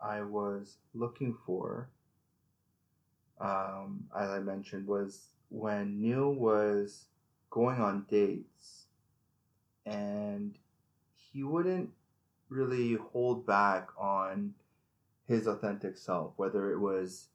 I 0.00 0.22
was 0.22 0.78
looking 0.94 1.36
for, 1.46 1.88
um, 3.40 4.02
as 4.18 4.30
I 4.30 4.40
mentioned, 4.40 4.88
was 4.88 5.28
when 5.48 6.00
Neil 6.00 6.34
was 6.34 7.04
going 7.50 7.80
on 7.80 8.04
dates 8.10 8.86
and 9.86 10.58
he 11.14 11.44
wouldn't 11.44 11.90
really 12.48 12.94
hold 13.12 13.46
back 13.46 13.90
on 13.96 14.52
his 15.28 15.46
authentic 15.46 15.96
self, 15.96 16.32
whether 16.34 16.72
it 16.72 16.80
was 16.80 17.28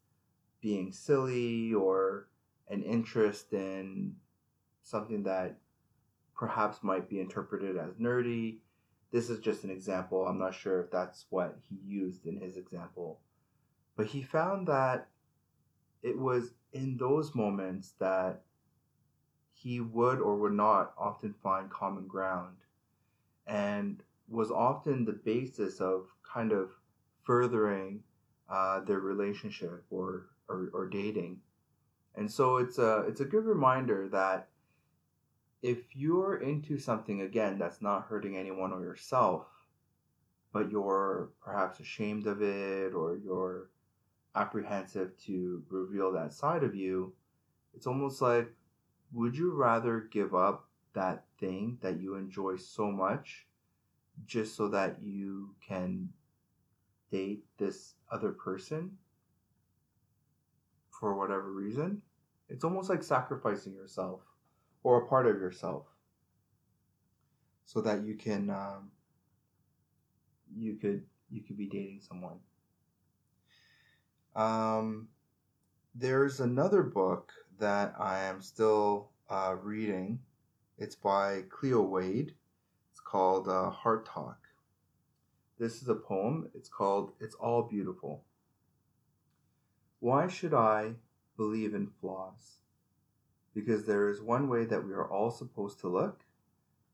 being 0.60 0.92
silly 0.92 1.74
or 1.74 2.28
an 2.70 2.84
interest 2.84 3.54
in 3.54 4.14
something 4.84 5.24
that 5.24 5.56
perhaps 6.36 6.84
might 6.84 7.10
be 7.10 7.22
interpreted 7.22 7.78
as 7.78 7.94
nerdy. 7.94 8.58
This 9.12 9.30
is 9.30 9.40
just 9.40 9.64
an 9.64 9.70
example. 9.70 10.26
I'm 10.26 10.40
not 10.40 10.54
sure 10.54 10.82
if 10.82 10.92
that's 10.92 11.26
what 11.30 11.58
he 11.70 11.78
used 11.86 12.26
in 12.26 12.40
his 12.40 12.58
example. 12.58 13.20
But 13.96 14.08
he 14.08 14.22
found 14.22 14.68
that 14.68 15.08
it 16.04 16.18
was 16.18 16.54
in 16.74 16.98
those 16.98 17.34
moments 17.34 17.94
that 18.00 18.42
he 19.54 19.80
would 19.80 20.20
or 20.20 20.36
would 20.36 20.54
not 20.54 20.94
often 20.98 21.34
find 21.42 21.70
common 21.70 22.08
ground 22.08 22.58
and 23.48 24.04
was 24.30 24.52
often 24.52 25.06
the 25.06 25.14
basis 25.14 25.80
of 25.80 26.08
kind 26.22 26.52
of 26.52 26.70
furthering 27.24 28.04
uh, 28.50 28.82
their 28.82 29.00
relationship 29.00 29.84
or, 29.90 30.28
or, 30.48 30.70
or 30.74 30.88
dating. 30.88 31.40
And 32.16 32.32
so 32.32 32.58
it's 32.58 32.78
a 32.78 33.06
it's 33.08 33.22
a 33.22 33.26
good 33.26 33.46
reminder 33.46 34.08
that 34.10 34.50
if 35.62 35.96
you're 35.96 36.38
into 36.38 36.78
something 36.78 37.22
again 37.22 37.58
that's 37.58 37.82
not 37.82 38.06
hurting 38.06 38.38
anyone 38.38 38.72
or 38.72 38.82
yourself, 38.82 39.48
but 40.54 40.72
you're 40.72 41.30
perhaps 41.44 41.80
ashamed 41.80 42.28
of 42.28 42.42
it 42.42 42.94
or 42.94 43.18
you're 43.18 43.70
apprehensive 44.36 45.18
to 45.26 45.64
reveal 45.70 46.12
that 46.12 46.34
side 46.34 46.64
of 46.64 46.76
you, 46.76 47.14
it's 47.74 47.88
almost 47.88 48.22
like 48.22 48.50
would 49.12 49.36
you 49.36 49.54
rather 49.54 50.02
give 50.12 50.36
up 50.36 50.68
that 50.94 51.24
thing 51.40 51.78
that 51.82 52.00
you 52.00 52.16
enjoy 52.16 52.56
so 52.56 52.92
much 52.92 53.48
just 54.26 54.56
so 54.56 54.68
that 54.68 54.98
you 55.02 55.56
can 55.66 56.10
date 57.12 57.46
this 57.58 57.94
other 58.12 58.32
person 58.32 58.98
for 60.92 61.16
whatever 61.16 61.52
reason? 61.52 62.02
It's 62.50 62.64
almost 62.64 62.90
like 62.90 63.04
sacrificing 63.04 63.74
yourself 63.74 64.22
or 64.84 65.02
a 65.02 65.08
part 65.08 65.28
of 65.28 65.36
yourself 65.36 65.86
so 67.66 67.82
that 67.82 68.04
you 68.06 68.16
can 68.16 68.50
um, 68.50 68.92
you 70.56 70.76
could 70.76 71.04
you 71.30 71.42
could 71.42 71.58
be 71.58 71.68
dating 71.68 72.02
someone. 72.02 72.40
Um, 74.36 75.10
there's 75.94 76.40
another 76.40 76.84
book 76.84 77.34
that 77.60 77.96
i 78.00 78.20
am 78.20 78.42
still 78.42 79.10
uh, 79.30 79.56
reading. 79.62 80.20
It's 80.78 80.96
by 80.96 81.44
cleo 81.50 81.82
wade. 81.82 82.34
It's 82.92 83.02
called 83.02 83.48
uh, 83.48 83.72
heart 83.72 84.06
talk. 84.06 84.38
This 85.60 85.82
is 85.82 85.90
a 85.90 85.96
poem. 85.96 86.50
It's 86.54 86.70
called 86.70 87.14
it's 87.20 87.36
all 87.36 87.64
beautiful. 87.64 88.24
Why 90.00 90.28
should 90.28 90.54
i 90.54 90.94
believe 91.36 91.74
in 91.74 91.88
flaws 92.00 92.58
because 93.58 93.86
there 93.86 94.08
is 94.08 94.22
one 94.22 94.48
way 94.48 94.66
that 94.66 94.86
we 94.86 94.94
are 94.94 95.10
all 95.10 95.32
supposed 95.32 95.80
to 95.80 95.88
look 95.88 96.24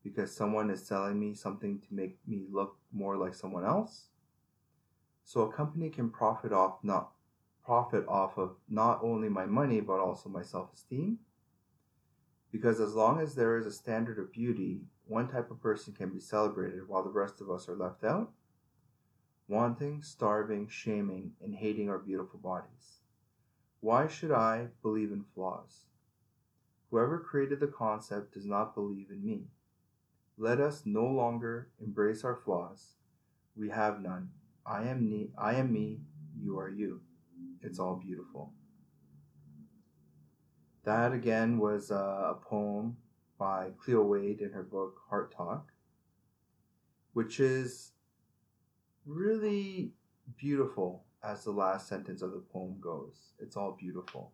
because 0.02 0.34
someone 0.34 0.70
is 0.70 0.86
selling 0.86 1.20
me 1.20 1.34
something 1.34 1.78
to 1.78 1.86
make 1.90 2.16
me 2.26 2.46
look 2.50 2.78
more 2.90 3.18
like 3.18 3.34
someone 3.34 3.66
else. 3.66 4.06
So 5.26 5.42
a 5.42 5.52
company 5.52 5.90
can 5.90 6.08
profit 6.08 6.54
off 6.54 6.78
not 6.82 7.10
profit 7.62 8.06
off 8.08 8.38
of 8.38 8.56
not 8.66 9.00
only 9.02 9.28
my 9.28 9.44
money 9.44 9.82
but 9.82 10.00
also 10.00 10.30
my 10.30 10.40
self-esteem. 10.40 11.18
Because 12.50 12.80
as 12.80 12.94
long 12.94 13.20
as 13.20 13.34
there 13.34 13.58
is 13.58 13.66
a 13.66 13.70
standard 13.70 14.18
of 14.18 14.32
beauty, 14.32 14.80
one 15.06 15.28
type 15.28 15.50
of 15.50 15.60
person 15.60 15.92
can 15.92 16.08
be 16.08 16.20
celebrated 16.20 16.88
while 16.88 17.02
the 17.02 17.10
rest 17.10 17.42
of 17.42 17.50
us 17.50 17.68
are 17.68 17.76
left 17.76 18.04
out, 18.04 18.30
wanting, 19.48 20.00
starving, 20.00 20.66
shaming, 20.66 21.32
and 21.42 21.56
hating 21.56 21.90
our 21.90 21.98
beautiful 21.98 22.40
bodies. 22.40 23.00
Why 23.80 24.06
should 24.06 24.32
I 24.32 24.68
believe 24.80 25.12
in 25.12 25.26
flaws? 25.34 25.84
Whoever 26.90 27.18
created 27.18 27.60
the 27.60 27.66
concept 27.66 28.34
does 28.34 28.46
not 28.46 28.74
believe 28.74 29.10
in 29.10 29.24
me. 29.24 29.48
Let 30.36 30.60
us 30.60 30.82
no 30.84 31.04
longer 31.04 31.68
embrace 31.80 32.24
our 32.24 32.36
flaws. 32.36 32.94
We 33.56 33.70
have 33.70 34.00
none. 34.00 34.30
I 34.66 34.84
am 34.84 35.04
me, 35.04 35.30
I 35.38 35.54
am 35.54 35.72
me, 35.72 36.00
you 36.40 36.58
are 36.58 36.70
you. 36.70 37.00
It's 37.62 37.78
all 37.78 37.96
beautiful. 37.96 38.52
That 40.84 41.12
again 41.12 41.58
was 41.58 41.90
uh, 41.90 42.32
a 42.32 42.34
poem 42.34 42.96
by 43.38 43.70
Cleo 43.78 44.02
Wade 44.02 44.40
in 44.40 44.52
her 44.52 44.62
book 44.62 45.00
Heart 45.08 45.34
Talk, 45.34 45.72
which 47.12 47.40
is 47.40 47.92
really 49.06 49.92
beautiful 50.36 51.04
as 51.22 51.44
the 51.44 51.50
last 51.50 51.88
sentence 51.88 52.22
of 52.22 52.32
the 52.32 52.42
poem 52.52 52.76
goes. 52.80 53.32
It's 53.38 53.56
all 53.56 53.76
beautiful. 53.78 54.32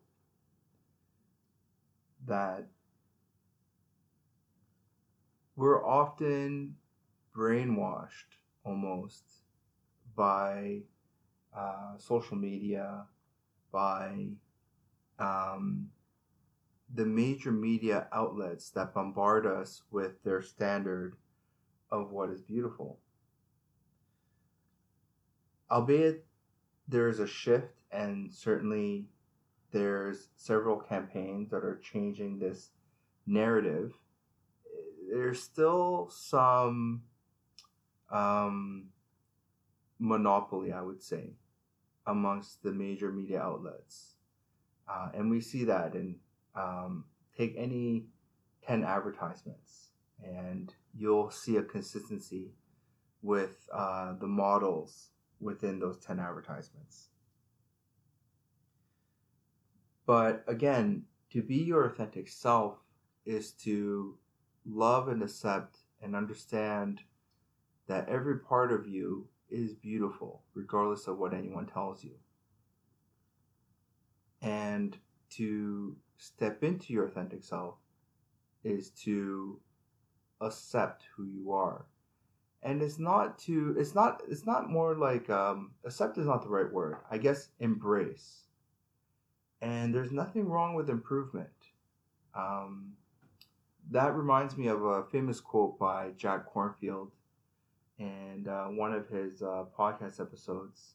That 2.27 2.69
we're 5.57 5.85
often 5.85 6.77
brainwashed 7.37 8.37
almost 8.65 9.25
by 10.15 10.81
uh, 11.57 11.97
social 11.99 12.37
media, 12.37 13.07
by 13.73 14.29
um, 15.19 15.89
the 16.95 17.07
major 17.07 17.53
media 17.53 18.09
outlets 18.13 18.71
that 18.71 18.95
bombard 18.95 19.47
us 19.47 19.83
with 19.91 20.23
their 20.25 20.43
standard 20.43 21.17
of 21.91 22.11
what 22.11 22.31
is 22.31 22.41
beautiful. 22.41 22.99
Albeit 25.71 26.27
there 26.89 27.09
is 27.09 27.21
a 27.21 27.27
shift, 27.27 27.75
and 27.93 28.33
certainly 28.33 29.07
there's 29.73 30.29
several 30.37 30.77
campaigns 30.77 31.51
that 31.51 31.65
are 31.65 31.81
changing 31.83 32.39
this 32.39 32.71
narrative. 33.27 33.93
There's 35.11 35.43
still 35.43 36.11
some 36.11 37.03
um, 38.11 38.89
monopoly, 39.99 40.73
I 40.73 40.83
would 40.83 41.03
say, 41.03 41.35
amongst 42.07 42.63
the 42.63 42.73
major 42.73 43.13
media 43.13 43.41
outlets. 43.41 44.15
Uh, 44.89 45.11
and 45.15 45.31
we 45.31 45.41
see 45.41 45.65
that 45.65 45.95
in 45.95 46.17
um, 46.57 47.05
take 47.37 47.55
any 47.57 48.07
10 48.67 48.85
advertisements 48.85 49.91
and 50.23 50.75
you'll 50.95 51.31
see 51.31 51.57
a 51.57 51.63
consistency 51.63 52.53
with 53.23 53.69
uh, 53.73 54.15
the 54.19 54.27
models 54.27 55.11
within 55.41 55.79
those 55.79 55.99
10 55.99 56.19
advertisements. 56.19 57.09
But 60.11 60.43
again, 60.49 61.05
to 61.31 61.41
be 61.41 61.59
your 61.59 61.85
authentic 61.85 62.27
self 62.27 62.79
is 63.25 63.53
to 63.63 64.19
love 64.67 65.07
and 65.07 65.23
accept 65.23 65.77
and 66.03 66.17
understand 66.17 67.05
that 67.87 68.09
every 68.09 68.41
part 68.41 68.73
of 68.73 68.89
you 68.89 69.29
is 69.49 69.73
beautiful, 69.73 70.43
regardless 70.53 71.07
of 71.07 71.19
what 71.19 71.33
anyone 71.33 71.67
tells 71.67 72.03
you. 72.03 72.17
And 74.43 74.99
to 75.37 75.97
step 76.19 76.65
into 76.65 76.93
your 76.93 77.07
authentic 77.07 77.45
self 77.45 77.77
is 78.65 78.91
to 79.05 79.61
accept 80.41 81.05
who 81.15 81.27
you 81.27 81.53
are. 81.53 81.87
And 82.65 82.83
it's 82.83 82.99
not 82.99 83.39
to 83.47 83.77
it's 83.79 83.95
not 83.95 84.23
it's 84.29 84.45
not 84.45 84.71
more 84.71 84.97
like 84.97 85.31
um 85.31 85.71
accept 85.85 86.19
is 86.19 86.27
not 86.27 86.43
the 86.43 86.49
right 86.49 86.73
word. 86.73 86.97
I 87.09 87.19
guess 87.19 87.51
embrace. 87.61 88.47
And 89.63 89.95
there's 89.95 90.13
nothing 90.13 90.49
wrong 90.49 90.75
with 90.75 90.89
improvement. 90.89 91.51
Um, 92.35 92.93
that 93.91 94.15
reminds 94.15 94.57
me 94.57 94.69
of 94.69 94.83
a 94.85 95.05
famous 95.05 95.41
quote 95.41 95.79
by 95.79 96.11
Jack 96.17 96.53
Kornfield 96.53 97.11
and 98.01 98.49
uh, 98.49 98.67
one 98.67 98.93
of 98.93 99.09
his 99.09 99.43
uh, 99.43 99.65
podcast 99.79 100.21
episodes, 100.21 100.95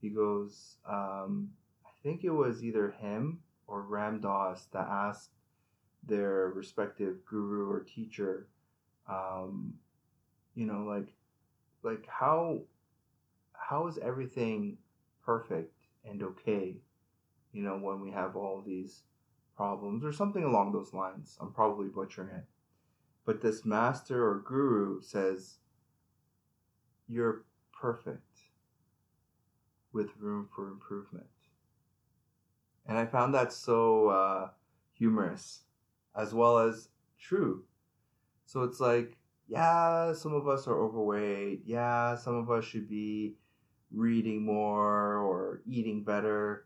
he 0.00 0.08
goes, 0.08 0.76
um, 0.88 1.50
I 1.84 1.90
think 2.02 2.24
it 2.24 2.30
was 2.30 2.64
either 2.64 2.90
him 2.90 3.38
or 3.68 3.82
Ram 3.82 4.20
Dass 4.20 4.66
that 4.72 4.88
asked 4.88 5.30
their 6.04 6.48
respective 6.48 7.24
guru 7.26 7.70
or 7.70 7.80
teacher, 7.80 8.48
um, 9.08 9.74
you 10.54 10.66
know, 10.66 10.84
like, 10.84 11.12
like 11.82 12.06
how, 12.08 12.60
how 13.52 13.86
is 13.86 13.98
everything 13.98 14.78
perfect 15.24 15.74
and 16.04 16.22
okay, 16.22 16.76
you 17.56 17.62
know, 17.62 17.78
when 17.78 18.02
we 18.02 18.10
have 18.10 18.36
all 18.36 18.62
these 18.64 19.00
problems 19.56 20.04
or 20.04 20.12
something 20.12 20.44
along 20.44 20.72
those 20.72 20.92
lines. 20.92 21.38
I'm 21.40 21.52
probably 21.52 21.88
butchering 21.88 22.28
it. 22.28 22.44
But 23.24 23.40
this 23.40 23.64
master 23.64 24.28
or 24.28 24.40
guru 24.40 25.00
says, 25.00 25.56
you're 27.08 27.46
perfect 27.72 28.40
with 29.90 30.10
room 30.18 30.50
for 30.54 30.68
improvement. 30.68 31.26
And 32.86 32.98
I 32.98 33.06
found 33.06 33.32
that 33.34 33.54
so 33.54 34.08
uh, 34.08 34.48
humorous 34.92 35.62
as 36.14 36.34
well 36.34 36.58
as 36.58 36.90
true. 37.18 37.64
So 38.44 38.64
it's 38.64 38.80
like, 38.80 39.16
yeah, 39.48 40.12
some 40.12 40.34
of 40.34 40.46
us 40.46 40.66
are 40.66 40.78
overweight. 40.78 41.62
Yeah, 41.64 42.16
some 42.16 42.34
of 42.34 42.50
us 42.50 42.66
should 42.66 42.86
be 42.86 43.36
reading 43.90 44.44
more 44.44 45.16
or 45.16 45.62
eating 45.66 46.04
better 46.04 46.65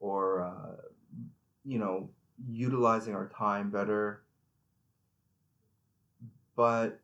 or, 0.00 0.42
uh, 0.42 0.82
you 1.64 1.78
know, 1.78 2.10
utilizing 2.48 3.14
our 3.14 3.28
time 3.28 3.70
better. 3.70 4.22
But, 6.56 7.00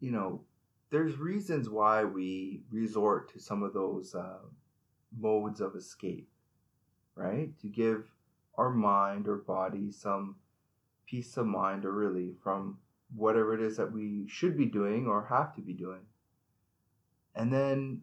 you 0.00 0.10
know, 0.10 0.42
there's 0.90 1.16
reasons 1.18 1.68
why 1.68 2.04
we 2.04 2.62
resort 2.70 3.32
to 3.32 3.40
some 3.40 3.62
of 3.62 3.74
those 3.74 4.14
uh, 4.14 4.38
modes 5.18 5.60
of 5.60 5.76
escape, 5.76 6.28
right? 7.14 7.58
To 7.60 7.68
give 7.68 8.04
our 8.56 8.70
mind 8.70 9.28
or 9.28 9.36
body 9.36 9.92
some 9.92 10.36
peace 11.06 11.36
of 11.36 11.46
mind 11.46 11.84
or 11.84 11.92
relief 11.92 12.34
from 12.42 12.78
whatever 13.14 13.54
it 13.54 13.60
is 13.60 13.76
that 13.76 13.92
we 13.92 14.26
should 14.28 14.56
be 14.56 14.66
doing 14.66 15.06
or 15.06 15.26
have 15.26 15.54
to 15.54 15.62
be 15.62 15.72
doing. 15.72 16.00
And 17.34 17.52
then 17.52 18.02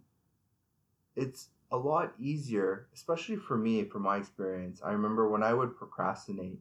it's 1.15 1.49
a 1.75 1.77
lot 1.77 2.13
easier, 2.17 2.87
especially 2.93 3.35
for 3.35 3.57
me, 3.57 3.83
from 3.83 4.03
my 4.03 4.17
experience. 4.17 4.81
I 4.83 4.93
remember 4.93 5.29
when 5.29 5.43
I 5.43 5.53
would 5.53 5.77
procrastinate 5.77 6.59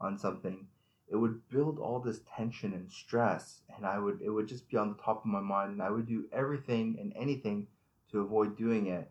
on 0.00 0.18
something, 0.18 0.66
it 1.08 1.16
would 1.16 1.48
build 1.48 1.78
all 1.78 1.98
this 1.98 2.20
tension 2.36 2.72
and 2.72 2.90
stress 2.90 3.60
and 3.76 3.84
i 3.84 3.98
would 3.98 4.22
it 4.22 4.30
would 4.30 4.48
just 4.48 4.68
be 4.70 4.78
on 4.78 4.88
the 4.88 5.02
top 5.02 5.18
of 5.18 5.26
my 5.26 5.40
mind 5.40 5.72
and 5.72 5.82
i 5.82 5.90
would 5.90 6.06
do 6.06 6.24
everything 6.32 6.96
and 6.98 7.12
anything 7.14 7.66
to 8.10 8.20
avoid 8.20 8.56
doing 8.56 8.86
it. 8.86 9.10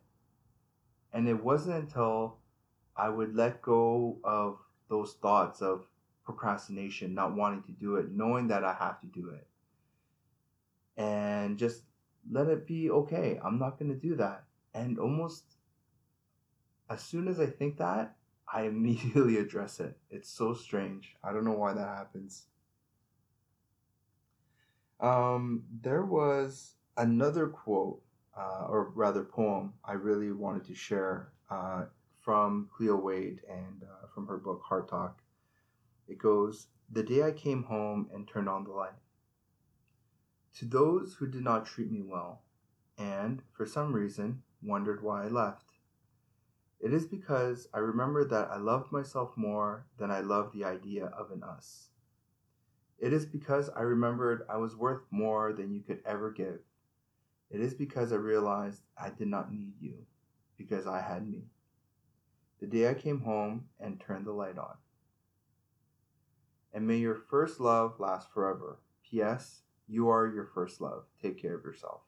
And 1.14 1.28
it 1.28 1.44
wasn't 1.44 1.76
until 1.76 2.38
i 2.96 3.08
would 3.08 3.36
let 3.36 3.62
go 3.62 4.18
of 4.24 4.58
those 4.90 5.14
thoughts 5.14 5.62
of 5.62 5.86
procrastination 6.26 7.14
not 7.14 7.36
wanting 7.36 7.64
to 7.64 7.72
do 7.72 7.98
it 7.98 8.12
knowing 8.12 8.48
that 8.48 8.64
i 8.64 8.74
have 8.74 9.00
to 9.02 9.08
do 9.08 9.30
it 9.30 9.48
and 10.98 11.58
just 11.58 11.84
let 12.30 12.48
it 12.48 12.68
be 12.68 12.92
okay. 12.92 13.40
I'm 13.44 13.58
not 13.58 13.80
going 13.80 13.90
to 13.90 13.98
do 13.98 14.16
that 14.16 14.44
and 14.74 15.00
almost 15.00 15.44
as 16.90 17.02
soon 17.02 17.28
as 17.28 17.40
i 17.40 17.46
think 17.46 17.78
that 17.78 18.16
I 18.54 18.64
immediately 18.68 19.38
address 19.38 19.80
it. 19.80 19.98
It's 20.10 20.30
so 20.30 20.54
strange. 20.54 21.16
I 21.24 21.32
don't 21.32 21.46
know 21.46 21.54
why 21.54 21.74
that 21.74 21.98
happens. 21.98 22.46
Um, 25.00 25.64
there 25.82 26.04
was 26.04 26.76
another 26.98 27.48
quote, 27.48 28.02
uh, 28.38 28.68
or 28.70 28.92
rather 28.94 29.24
poem, 29.24 29.74
I 29.84 29.94
really 29.94 30.32
wanted 30.32 30.66
to 30.66 30.76
share 30.76 31.30
uh, 31.50 31.86
from 32.20 32.70
Cleo 32.76 32.96
Wade 32.96 33.42
and 33.50 33.84
uh, 33.84 34.08
from 34.14 34.28
her 34.28 34.38
book 34.38 34.62
Heart 34.64 34.90
Talk. 34.90 35.22
It 36.08 36.20
goes, 36.20 36.68
The 36.92 37.04
day 37.04 37.24
I 37.24 37.32
came 37.32 37.64
home 37.64 38.10
and 38.14 38.28
turned 38.28 38.48
on 38.48 38.64
the 38.64 38.72
light. 38.72 38.92
To 40.60 40.66
those 40.66 41.16
who 41.16 41.28
did 41.28 41.44
not 41.44 41.66
treat 41.66 41.92
me 41.92 42.04
well, 42.04 42.44
and, 42.98 43.42
for 43.54 43.66
some 43.66 43.94
reason, 43.94 44.44
wondered 44.62 45.04
why 45.04 45.26
I 45.26 45.28
left. 45.28 45.66
It 46.80 46.94
is 46.94 47.06
because 47.06 47.68
I 47.74 47.80
remembered 47.80 48.30
that 48.32 48.50
I 48.50 48.58
loved 48.58 48.92
myself 48.92 49.38
more 49.38 49.86
than 49.98 50.10
I 50.10 50.22
loved 50.22 50.54
the 50.54 50.66
idea 50.66 51.06
of 51.08 51.32
an 51.32 51.44
us. 51.44 51.90
It 52.98 53.14
is 53.14 53.26
because 53.26 53.70
I 53.76 53.82
remembered 53.82 54.46
I 54.50 54.58
was 54.58 54.76
worth 54.76 55.02
more 55.12 55.54
than 55.54 55.74
you 55.74 55.82
could 55.82 56.02
ever 56.06 56.32
give. 56.32 56.60
It 57.50 57.60
is 57.60 57.74
because 57.74 58.12
I 58.12 58.16
realized 58.16 58.82
I 58.98 59.10
did 59.10 59.28
not 59.28 59.52
need 59.52 59.74
you, 59.80 60.06
because 60.58 60.88
I 60.88 61.02
had 61.02 61.28
me. 61.28 61.46
The 62.60 62.68
day 62.68 62.90
I 62.90 62.94
came 62.94 63.22
home 63.22 63.66
and 63.80 64.00
turned 64.00 64.26
the 64.26 64.32
light 64.32 64.58
on. 64.58 64.78
And 66.74 66.88
may 66.88 66.98
your 66.98 67.16
first 67.16 67.60
love 67.60 68.00
last 68.00 68.32
forever. 68.32 68.80
P.S. 69.04 69.62
You 69.88 70.10
are 70.10 70.28
your 70.28 70.46
first 70.46 70.80
love. 70.80 71.04
Take 71.22 71.42
care 71.42 71.56
of 71.56 71.66
yourself. 71.66 72.02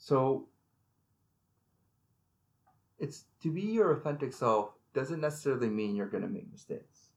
So, 0.00 0.48
it's 2.98 3.26
to 3.42 3.52
be 3.52 3.60
your 3.60 3.92
authentic 3.92 4.32
self 4.32 4.72
doesn't 4.94 5.20
necessarily 5.20 5.68
mean 5.68 5.94
you're 5.94 6.08
going 6.08 6.22
to 6.24 6.28
make 6.28 6.50
mistakes. 6.50 7.10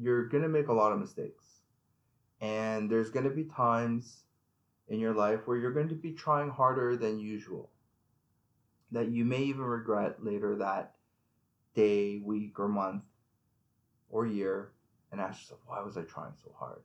you're 0.00 0.28
going 0.28 0.42
to 0.42 0.48
make 0.48 0.68
a 0.68 0.72
lot 0.72 0.92
of 0.92 1.00
mistakes. 1.00 1.44
And 2.40 2.88
there's 2.88 3.10
going 3.10 3.24
to 3.24 3.30
be 3.30 3.44
times 3.44 4.22
in 4.88 5.00
your 5.00 5.14
life 5.14 5.40
where 5.46 5.56
you're 5.56 5.72
going 5.72 5.88
to 5.88 5.94
be 5.96 6.12
trying 6.12 6.50
harder 6.50 6.96
than 6.96 7.18
usual. 7.18 7.70
That 8.92 9.08
you 9.08 9.24
may 9.24 9.42
even 9.42 9.62
regret 9.62 10.24
later 10.24 10.56
that 10.56 10.94
day, 11.74 12.20
week, 12.24 12.58
or 12.58 12.68
month 12.68 13.02
or 14.08 14.26
year 14.26 14.70
and 15.10 15.20
ask 15.20 15.42
yourself, 15.42 15.60
why 15.66 15.80
was 15.82 15.96
I 15.96 16.02
trying 16.02 16.32
so 16.42 16.52
hard? 16.56 16.82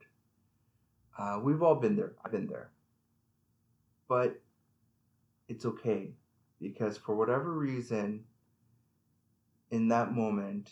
Uh, 1.18 1.40
we've 1.42 1.62
all 1.62 1.76
been 1.76 1.96
there. 1.96 2.14
I've 2.26 2.32
been 2.32 2.48
there. 2.48 2.72
But 4.10 4.42
it's 5.48 5.66
okay. 5.66 6.14
Because 6.60 6.98
for 6.98 7.16
whatever 7.16 7.52
reason, 7.52 8.24
in 9.72 9.88
that 9.90 10.14
moment, 10.14 10.70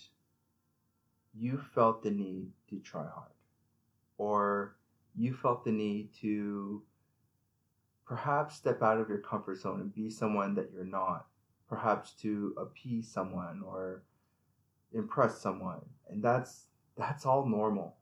you 1.33 1.57
felt 1.73 2.03
the 2.03 2.11
need 2.11 2.51
to 2.69 2.79
try 2.79 3.03
hard, 3.03 3.31
or 4.17 4.75
you 5.15 5.33
felt 5.33 5.65
the 5.65 5.71
need 5.71 6.13
to 6.21 6.81
perhaps 8.05 8.55
step 8.55 8.81
out 8.81 8.99
of 8.99 9.09
your 9.09 9.19
comfort 9.19 9.57
zone 9.57 9.81
and 9.81 9.93
be 9.93 10.09
someone 10.09 10.53
that 10.55 10.69
you're 10.73 10.83
not, 10.85 11.27
perhaps 11.67 12.11
to 12.11 12.53
appease 12.57 13.09
someone 13.09 13.61
or 13.65 14.03
impress 14.93 15.39
someone, 15.41 15.81
and 16.09 16.23
that's 16.23 16.67
that's 16.97 17.25
all 17.25 17.45
normal. 17.45 17.95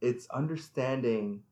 It's 0.00 0.28
understanding 0.28 1.42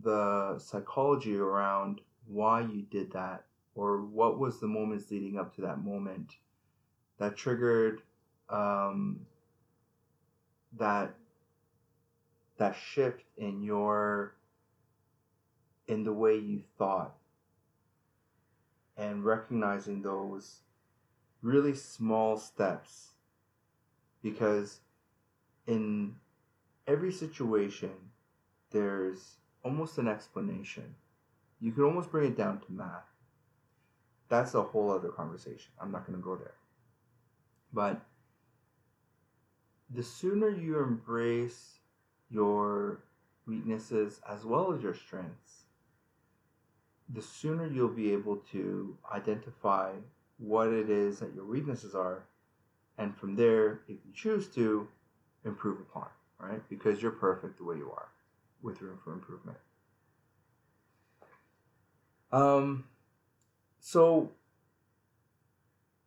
the 0.00 0.58
psychology 0.58 1.36
around 1.36 2.00
why 2.26 2.60
you 2.60 2.82
did 2.90 3.12
that 3.12 3.44
or 3.74 4.02
what 4.02 4.38
was 4.38 4.60
the 4.60 4.66
moments 4.66 5.10
leading 5.10 5.38
up 5.38 5.54
to 5.54 5.62
that 5.62 5.82
moment 5.82 6.36
that 7.18 7.36
triggered 7.36 8.02
um, 8.48 9.20
that 10.78 11.14
that 12.58 12.74
shift 12.76 13.24
in 13.36 13.62
your 13.62 14.34
in 15.88 16.04
the 16.04 16.12
way 16.12 16.36
you 16.36 16.62
thought 16.78 17.14
and 18.96 19.24
recognizing 19.24 20.02
those 20.02 20.60
really 21.42 21.74
small 21.74 22.36
steps. 22.36 23.10
Because 24.22 24.80
in 25.66 26.14
every 26.86 27.12
situation 27.12 27.90
there's 28.70 29.36
almost 29.64 29.98
an 29.98 30.08
explanation. 30.08 30.94
You 31.60 31.72
can 31.72 31.84
almost 31.84 32.10
bring 32.10 32.30
it 32.30 32.36
down 32.36 32.60
to 32.60 32.72
math. 32.72 33.04
That's 34.28 34.54
a 34.54 34.62
whole 34.62 34.90
other 34.90 35.08
conversation. 35.08 35.70
I'm 35.80 35.92
not 35.92 36.06
going 36.06 36.18
to 36.18 36.24
go 36.24 36.36
there. 36.36 36.54
But 37.72 38.00
the 39.90 40.02
sooner 40.02 40.48
you 40.48 40.78
embrace 40.78 41.78
your 42.30 43.00
weaknesses 43.46 44.20
as 44.28 44.44
well 44.44 44.72
as 44.72 44.82
your 44.82 44.94
strengths, 44.94 45.64
the 47.12 47.22
sooner 47.22 47.66
you'll 47.66 47.88
be 47.88 48.12
able 48.12 48.36
to 48.52 48.96
identify 49.12 49.92
what 50.38 50.68
it 50.68 50.88
is 50.88 51.18
that 51.20 51.34
your 51.34 51.44
weaknesses 51.44 51.94
are, 51.94 52.24
and 52.98 53.16
from 53.16 53.36
there, 53.36 53.80
if 53.86 53.98
you 54.04 54.12
choose 54.14 54.48
to, 54.48 54.88
improve 55.44 55.80
upon, 55.80 56.08
right? 56.38 56.62
Because 56.68 57.02
you're 57.02 57.10
perfect 57.10 57.58
the 57.58 57.64
way 57.64 57.76
you 57.76 57.90
are, 57.90 58.08
with 58.62 58.80
room 58.80 58.98
for 59.02 59.12
improvement. 59.12 59.58
Um, 62.30 62.84
so, 63.80 64.30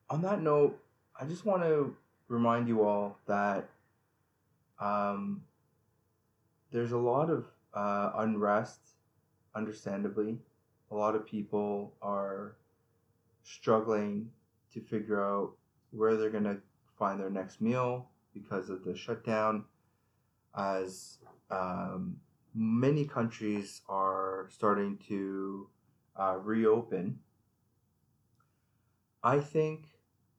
on 0.09 0.21
that 0.23 0.41
note, 0.41 0.79
I 1.19 1.25
just 1.25 1.45
want 1.45 1.61
to 1.63 1.95
remind 2.27 2.67
you 2.67 2.83
all 2.83 3.17
that 3.27 3.69
um, 4.79 5.43
there's 6.71 6.91
a 6.91 6.97
lot 6.97 7.29
of 7.29 7.45
uh, 7.73 8.11
unrest, 8.17 8.79
understandably. 9.55 10.37
A 10.91 10.95
lot 10.95 11.15
of 11.15 11.25
people 11.25 11.93
are 12.01 12.55
struggling 13.43 14.29
to 14.73 14.81
figure 14.81 15.23
out 15.23 15.51
where 15.91 16.17
they're 16.17 16.29
going 16.29 16.43
to 16.43 16.57
find 16.97 17.19
their 17.19 17.29
next 17.29 17.61
meal 17.61 18.09
because 18.33 18.69
of 18.69 18.83
the 18.83 18.95
shutdown, 18.95 19.63
as 20.57 21.19
um, 21.51 22.17
many 22.55 23.05
countries 23.05 23.81
are 23.89 24.47
starting 24.49 24.97
to 25.09 25.69
uh, 26.15 26.37
reopen. 26.41 27.19
I 29.21 29.39
think 29.39 29.87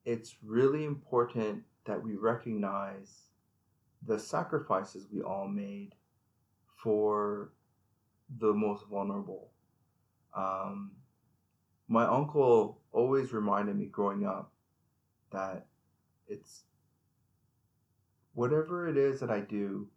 it's 0.05 0.37
really 0.43 0.85
important 0.85 1.65
that 1.85 2.03
we 2.03 2.17
recognize 2.17 3.27
the 4.07 4.19
sacrifices 4.19 5.07
we 5.13 5.21
all 5.21 5.47
made 5.47 5.95
for 6.77 7.53
the 8.39 8.53
most 8.53 8.87
vulnerable. 8.87 9.51
Um, 10.35 10.93
my 11.89 12.07
uncle 12.07 12.81
always 12.93 13.33
reminded 13.33 13.77
me 13.77 13.87
growing 13.87 14.25
up 14.25 14.53
that 15.33 15.67
it's 16.29 16.63
whatever 18.35 18.89
it 18.89 18.97
is 18.97 19.21
that 19.21 19.31
I 19.31 19.41
do, 19.41 19.89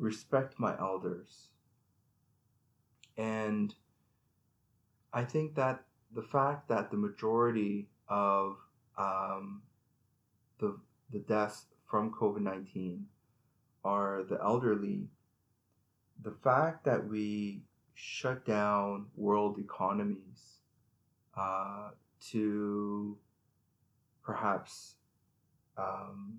respect 0.00 0.58
my 0.58 0.76
elders. 0.78 1.48
And 3.16 3.74
I 5.12 5.24
think 5.24 5.54
that 5.56 5.84
the 6.14 6.22
fact 6.22 6.68
that 6.68 6.90
the 6.90 6.96
majority 6.96 7.88
of 8.08 8.56
um, 8.98 9.62
the 10.58 10.78
the 11.12 11.18
deaths 11.20 11.66
from 11.88 12.12
COVID 12.12 12.40
19 12.40 13.06
are 13.84 14.22
the 14.28 14.38
elderly, 14.42 15.08
the 16.22 16.34
fact 16.42 16.84
that 16.84 17.06
we 17.06 17.62
shut 17.94 18.46
down 18.46 19.06
world 19.16 19.58
economies 19.58 20.60
uh, 21.36 21.90
to 22.30 23.18
perhaps 24.22 24.94
um, 25.76 26.38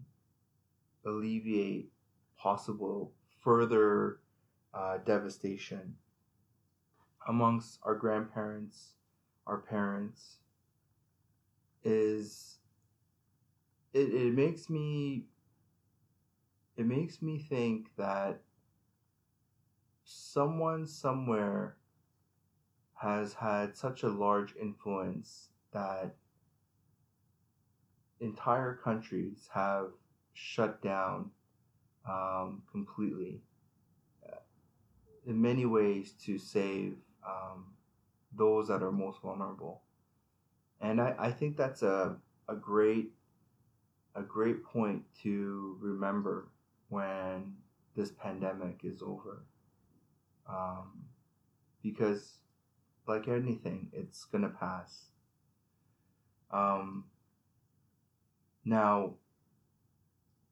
alleviate 1.06 1.91
possible 2.38 3.12
further 3.41 4.19
uh, 4.73 4.97
devastation 5.06 5.95
amongst 7.27 7.80
our 7.84 7.95
grandparents, 7.95 8.93
our 9.45 9.58
parents, 9.58 10.38
is 11.84 12.58
it, 13.93 14.13
it 14.13 14.34
makes 14.34 14.69
me 14.69 15.25
it 16.77 16.86
makes 16.86 17.21
me 17.21 17.38
think 17.38 17.88
that 17.97 18.41
someone 20.04 20.88
somewhere 20.88 21.77
has 22.95 23.34
had 23.34 23.75
such 23.75 24.04
a 24.04 24.10
large 24.10 24.56
influence 24.56 25.49
that 25.73 26.15
entire 28.19 28.75
countries 28.75 29.49
have 29.54 29.88
shut 30.34 30.82
down 30.82 31.32
um, 32.08 32.64
completely 32.72 33.42
uh, 34.28 34.38
in 35.26 35.42
many 35.42 35.66
ways 35.66 36.14
to 36.26 36.38
save 36.38 36.96
um, 37.26 37.66
those 38.36 38.68
that 38.68 38.82
are 38.82 38.92
most 38.92 39.22
vulnerable. 39.22 39.82
And 40.80 41.00
I, 41.00 41.16
I 41.20 41.32
think 41.32 41.58
that's 41.58 41.84
a, 41.84 42.18
a 42.48 42.56
great 42.56 43.12
a 44.16 44.22
great 44.22 44.64
point 44.64 45.04
to 45.24 45.78
remember 45.80 46.50
when 46.90 47.54
this 47.96 48.12
pandemic 48.12 48.82
is 48.84 49.02
over. 49.02 49.46
Um, 50.50 51.06
because, 51.82 52.34
like 53.08 53.28
anything, 53.28 53.90
it's 53.94 54.26
to 54.44 54.50
pass. 54.50 55.06
Um, 56.52 57.06
now, 58.66 59.14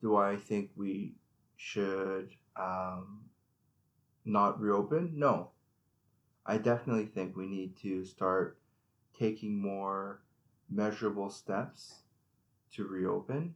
do 0.02 0.16
I 0.16 0.38
think 0.38 0.70
we 0.76 1.16
should 1.60 2.30
um, 2.56 3.20
not 4.24 4.60
reopen? 4.62 5.12
No. 5.16 5.50
I 6.46 6.58
definitely 6.58 7.06
think 7.06 7.36
we 7.36 7.48
need 7.48 7.76
to 7.82 8.06
start 8.06 8.58
taking 9.18 9.62
more 9.62 10.22
measurable 10.70 11.30
steps 11.30 11.96
to 12.74 12.88
reopen 12.88 13.54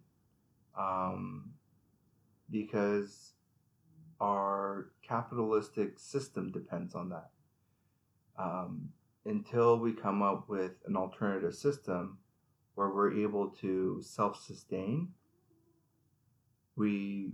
um, 0.77 1.53
because 2.51 3.31
our 4.19 4.91
capitalistic 5.01 5.97
system 5.97 6.51
depends 6.51 6.95
on 6.95 7.09
that. 7.09 7.29
Um, 8.37 8.89
until 9.25 9.79
we 9.79 9.93
come 9.93 10.21
up 10.21 10.49
with 10.49 10.73
an 10.85 10.97
alternative 10.97 11.55
system 11.55 12.17
where 12.75 12.89
we're 12.89 13.17
able 13.17 13.47
to 13.61 14.01
self-sustain, 14.01 15.07
we 16.75 17.33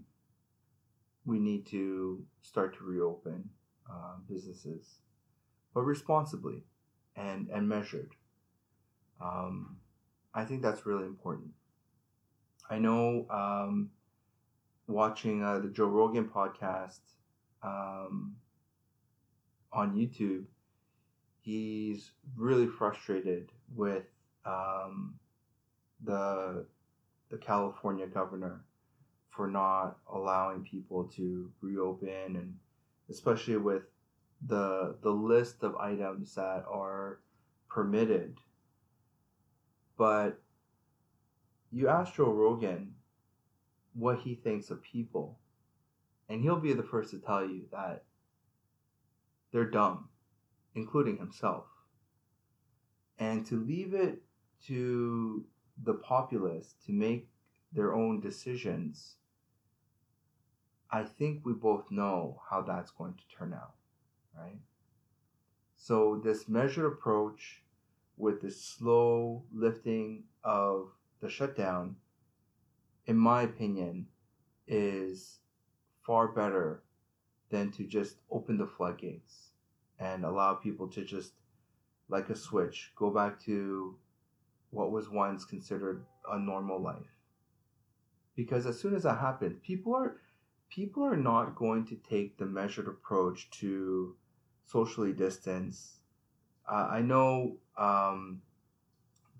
we 1.30 1.40
need 1.40 1.68
to 1.68 2.26
start 2.42 2.76
to 2.76 2.84
reopen 2.84 3.48
uh, 3.90 4.16
businesses, 4.28 4.96
but 5.76 5.82
responsibly 5.82 6.64
and 7.16 7.50
and 7.50 7.70
measured. 7.70 8.16
Um, 9.22 9.78
I 10.34 10.44
think 10.46 10.64
that's 10.64 10.86
really 10.88 11.06
important. 11.06 11.52
I 12.70 12.80
know 12.80 13.28
um, 13.30 13.92
watching 14.88 15.44
uh, 15.44 15.60
the 15.60 15.70
Joe 15.70 15.86
Rogan 15.86 16.26
podcast 16.30 17.02
um, 17.62 18.36
on 19.72 19.96
YouTube, 19.96 20.46
he's 21.42 22.12
really 22.36 22.68
frustrated 22.68 23.52
with 23.76 24.06
um, 24.46 25.20
the 26.04 26.66
the 27.30 27.38
California 27.38 28.08
governor 28.08 28.62
for 29.40 29.48
not 29.48 29.96
allowing 30.14 30.66
people 30.66 31.06
to 31.06 31.50
reopen 31.62 32.36
and 32.36 32.54
especially 33.10 33.56
with 33.56 33.84
the 34.48 34.98
the 35.02 35.10
list 35.10 35.64
of 35.64 35.78
items 35.78 36.36
that 36.36 36.66
are 36.70 37.22
permitted. 37.70 38.38
But 39.98 40.42
you 41.72 41.88
ask 41.88 42.16
Joe 42.16 42.34
Rogan 42.34 42.96
what 43.94 44.20
he 44.20 44.36
thinks 44.36 44.72
of 44.72 44.84
people 44.84 45.40
and 46.28 46.42
he'll 46.42 46.60
be 46.60 46.74
the 46.74 46.84
first 46.84 47.12
to 47.12 47.20
tell 47.20 47.46
you 47.46 47.62
that 47.72 48.04
they're 49.54 49.72
dumb 49.72 50.10
including 50.76 51.16
himself. 51.16 51.64
And 53.18 53.46
to 53.46 53.56
leave 53.56 53.94
it 53.94 54.22
to 54.68 55.46
the 55.82 55.94
populace 55.94 56.76
to 56.88 56.92
make 56.92 57.30
their 57.72 57.96
own 57.96 58.20
decisions 58.20 59.16
I 60.92 61.04
think 61.04 61.46
we 61.46 61.54
both 61.54 61.92
know 61.92 62.42
how 62.50 62.62
that's 62.62 62.92
going 62.92 63.14
to 63.14 63.36
turn 63.36 63.54
out, 63.54 63.76
right? 64.36 64.60
So, 65.76 66.20
this 66.24 66.50
measured 66.50 66.86
approach 66.86 67.64
with 68.18 68.42
the 68.42 68.52
slow 68.52 69.44
lifting 69.54 70.24
of 70.44 70.90
the 71.22 71.30
shutdown, 71.30 71.96
in 73.06 73.18
my 73.18 73.44
opinion, 73.44 74.08
is 74.68 75.40
far 76.02 76.28
better 76.28 76.84
than 77.50 77.72
to 77.72 77.84
just 77.84 78.18
open 78.32 78.58
the 78.58 78.68
floodgates 78.68 79.52
and 80.00 80.26
allow 80.26 80.54
people 80.54 80.88
to 80.88 81.04
just, 81.04 81.34
like 82.08 82.30
a 82.30 82.36
switch, 82.36 82.92
go 82.96 83.10
back 83.10 83.40
to 83.42 83.96
what 84.72 84.92
was 84.92 85.10
once 85.10 85.46
considered 85.46 86.04
a 86.32 86.40
normal 86.40 86.82
life. 86.82 87.16
Because 88.36 88.66
as 88.66 88.80
soon 88.80 88.96
as 88.96 89.04
that 89.04 89.20
happens, 89.20 89.60
people 89.64 89.96
are 89.96 90.18
people 90.70 91.04
are 91.04 91.18
not 91.18 91.56
going 91.56 91.86
to 91.88 91.96
take 91.96 92.38
the 92.38 92.46
measured 92.46 92.88
approach 92.88 93.50
to 93.50 94.16
socially 94.66 95.14
distance. 95.14 96.00
Uh, 96.70 96.88
I 96.92 97.02
know 97.02 97.58
um, 97.78 98.42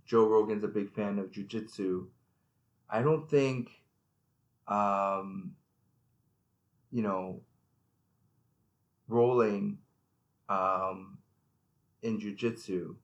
Joe 0.06 0.28
Rogan's 0.28 0.64
a 0.64 0.68
big 0.68 0.92
fan 0.92 1.20
of 1.20 1.32
jujitsu. 1.32 2.08
I 2.90 3.02
don't 3.04 3.30
think, 3.30 3.70
um, 4.68 5.56
you 6.92 7.04
know, 7.04 7.42
rolling 9.08 9.78
um, 10.48 11.20
in 12.02 12.20
jujitsu 12.20 12.96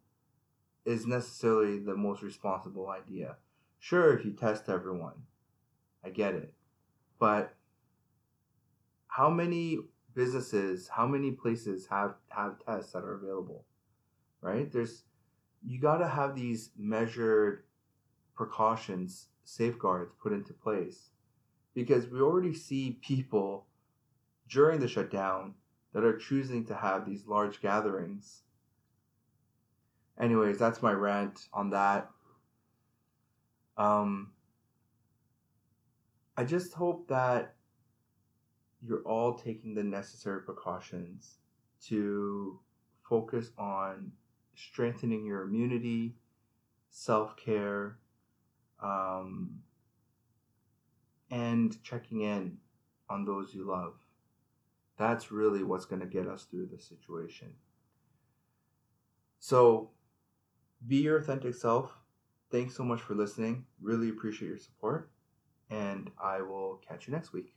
is 0.85 1.05
necessarily 1.05 1.79
the 1.79 1.95
most 1.95 2.23
responsible 2.23 2.89
idea. 2.89 3.35
Sure, 3.79 4.17
if 4.17 4.25
you 4.25 4.31
test 4.31 4.69
everyone, 4.69 5.25
I 6.03 6.09
get 6.09 6.33
it. 6.33 6.53
But 7.19 7.54
how 9.15 9.29
many 9.29 9.79
businesses, 10.13 10.89
how 10.89 11.07
many 11.07 11.31
places 11.31 11.87
have 11.87 12.15
have 12.29 12.55
tests 12.65 12.91
that 12.91 13.03
are 13.03 13.15
available? 13.15 13.63
Right? 14.41 14.69
There's 14.69 15.03
you 15.65 15.79
got 15.79 15.97
to 15.97 16.07
have 16.07 16.35
these 16.35 16.71
measured 16.77 17.63
precautions, 18.35 19.27
safeguards 19.45 20.11
put 20.21 20.33
into 20.33 20.53
place 20.53 21.11
because 21.73 22.07
we 22.07 22.19
already 22.19 22.53
see 22.53 22.99
people 23.01 23.67
during 24.49 24.81
the 24.81 24.87
shutdown 24.87 25.53
that 25.93 26.03
are 26.03 26.17
choosing 26.17 26.65
to 26.65 26.75
have 26.75 27.05
these 27.05 27.25
large 27.25 27.61
gatherings. 27.61 28.41
Anyways, 30.19 30.57
that's 30.57 30.81
my 30.81 30.91
rant 30.91 31.47
on 31.53 31.69
that. 31.69 32.09
Um, 33.77 34.31
I 36.35 36.43
just 36.43 36.73
hope 36.73 37.07
that 37.07 37.54
you're 38.81 39.03
all 39.03 39.33
taking 39.33 39.73
the 39.73 39.83
necessary 39.83 40.41
precautions 40.41 41.37
to 41.87 42.59
focus 43.07 43.51
on 43.57 44.11
strengthening 44.55 45.25
your 45.25 45.43
immunity, 45.43 46.15
self 46.89 47.35
care, 47.37 47.97
um, 48.81 49.59
and 51.31 51.81
checking 51.83 52.21
in 52.21 52.57
on 53.09 53.25
those 53.25 53.53
you 53.53 53.63
love. 53.63 53.93
That's 54.97 55.31
really 55.31 55.63
what's 55.63 55.85
going 55.85 56.01
to 56.01 56.07
get 56.07 56.27
us 56.27 56.43
through 56.43 56.67
this 56.67 56.85
situation. 56.85 57.53
So, 59.39 59.91
be 60.87 60.97
your 60.97 61.17
authentic 61.17 61.55
self. 61.55 61.91
Thanks 62.51 62.75
so 62.75 62.83
much 62.83 63.01
for 63.01 63.15
listening. 63.15 63.65
Really 63.81 64.09
appreciate 64.09 64.47
your 64.47 64.57
support. 64.57 65.09
And 65.69 66.11
I 66.21 66.41
will 66.41 66.81
catch 66.87 67.07
you 67.07 67.13
next 67.13 67.33
week. 67.33 67.54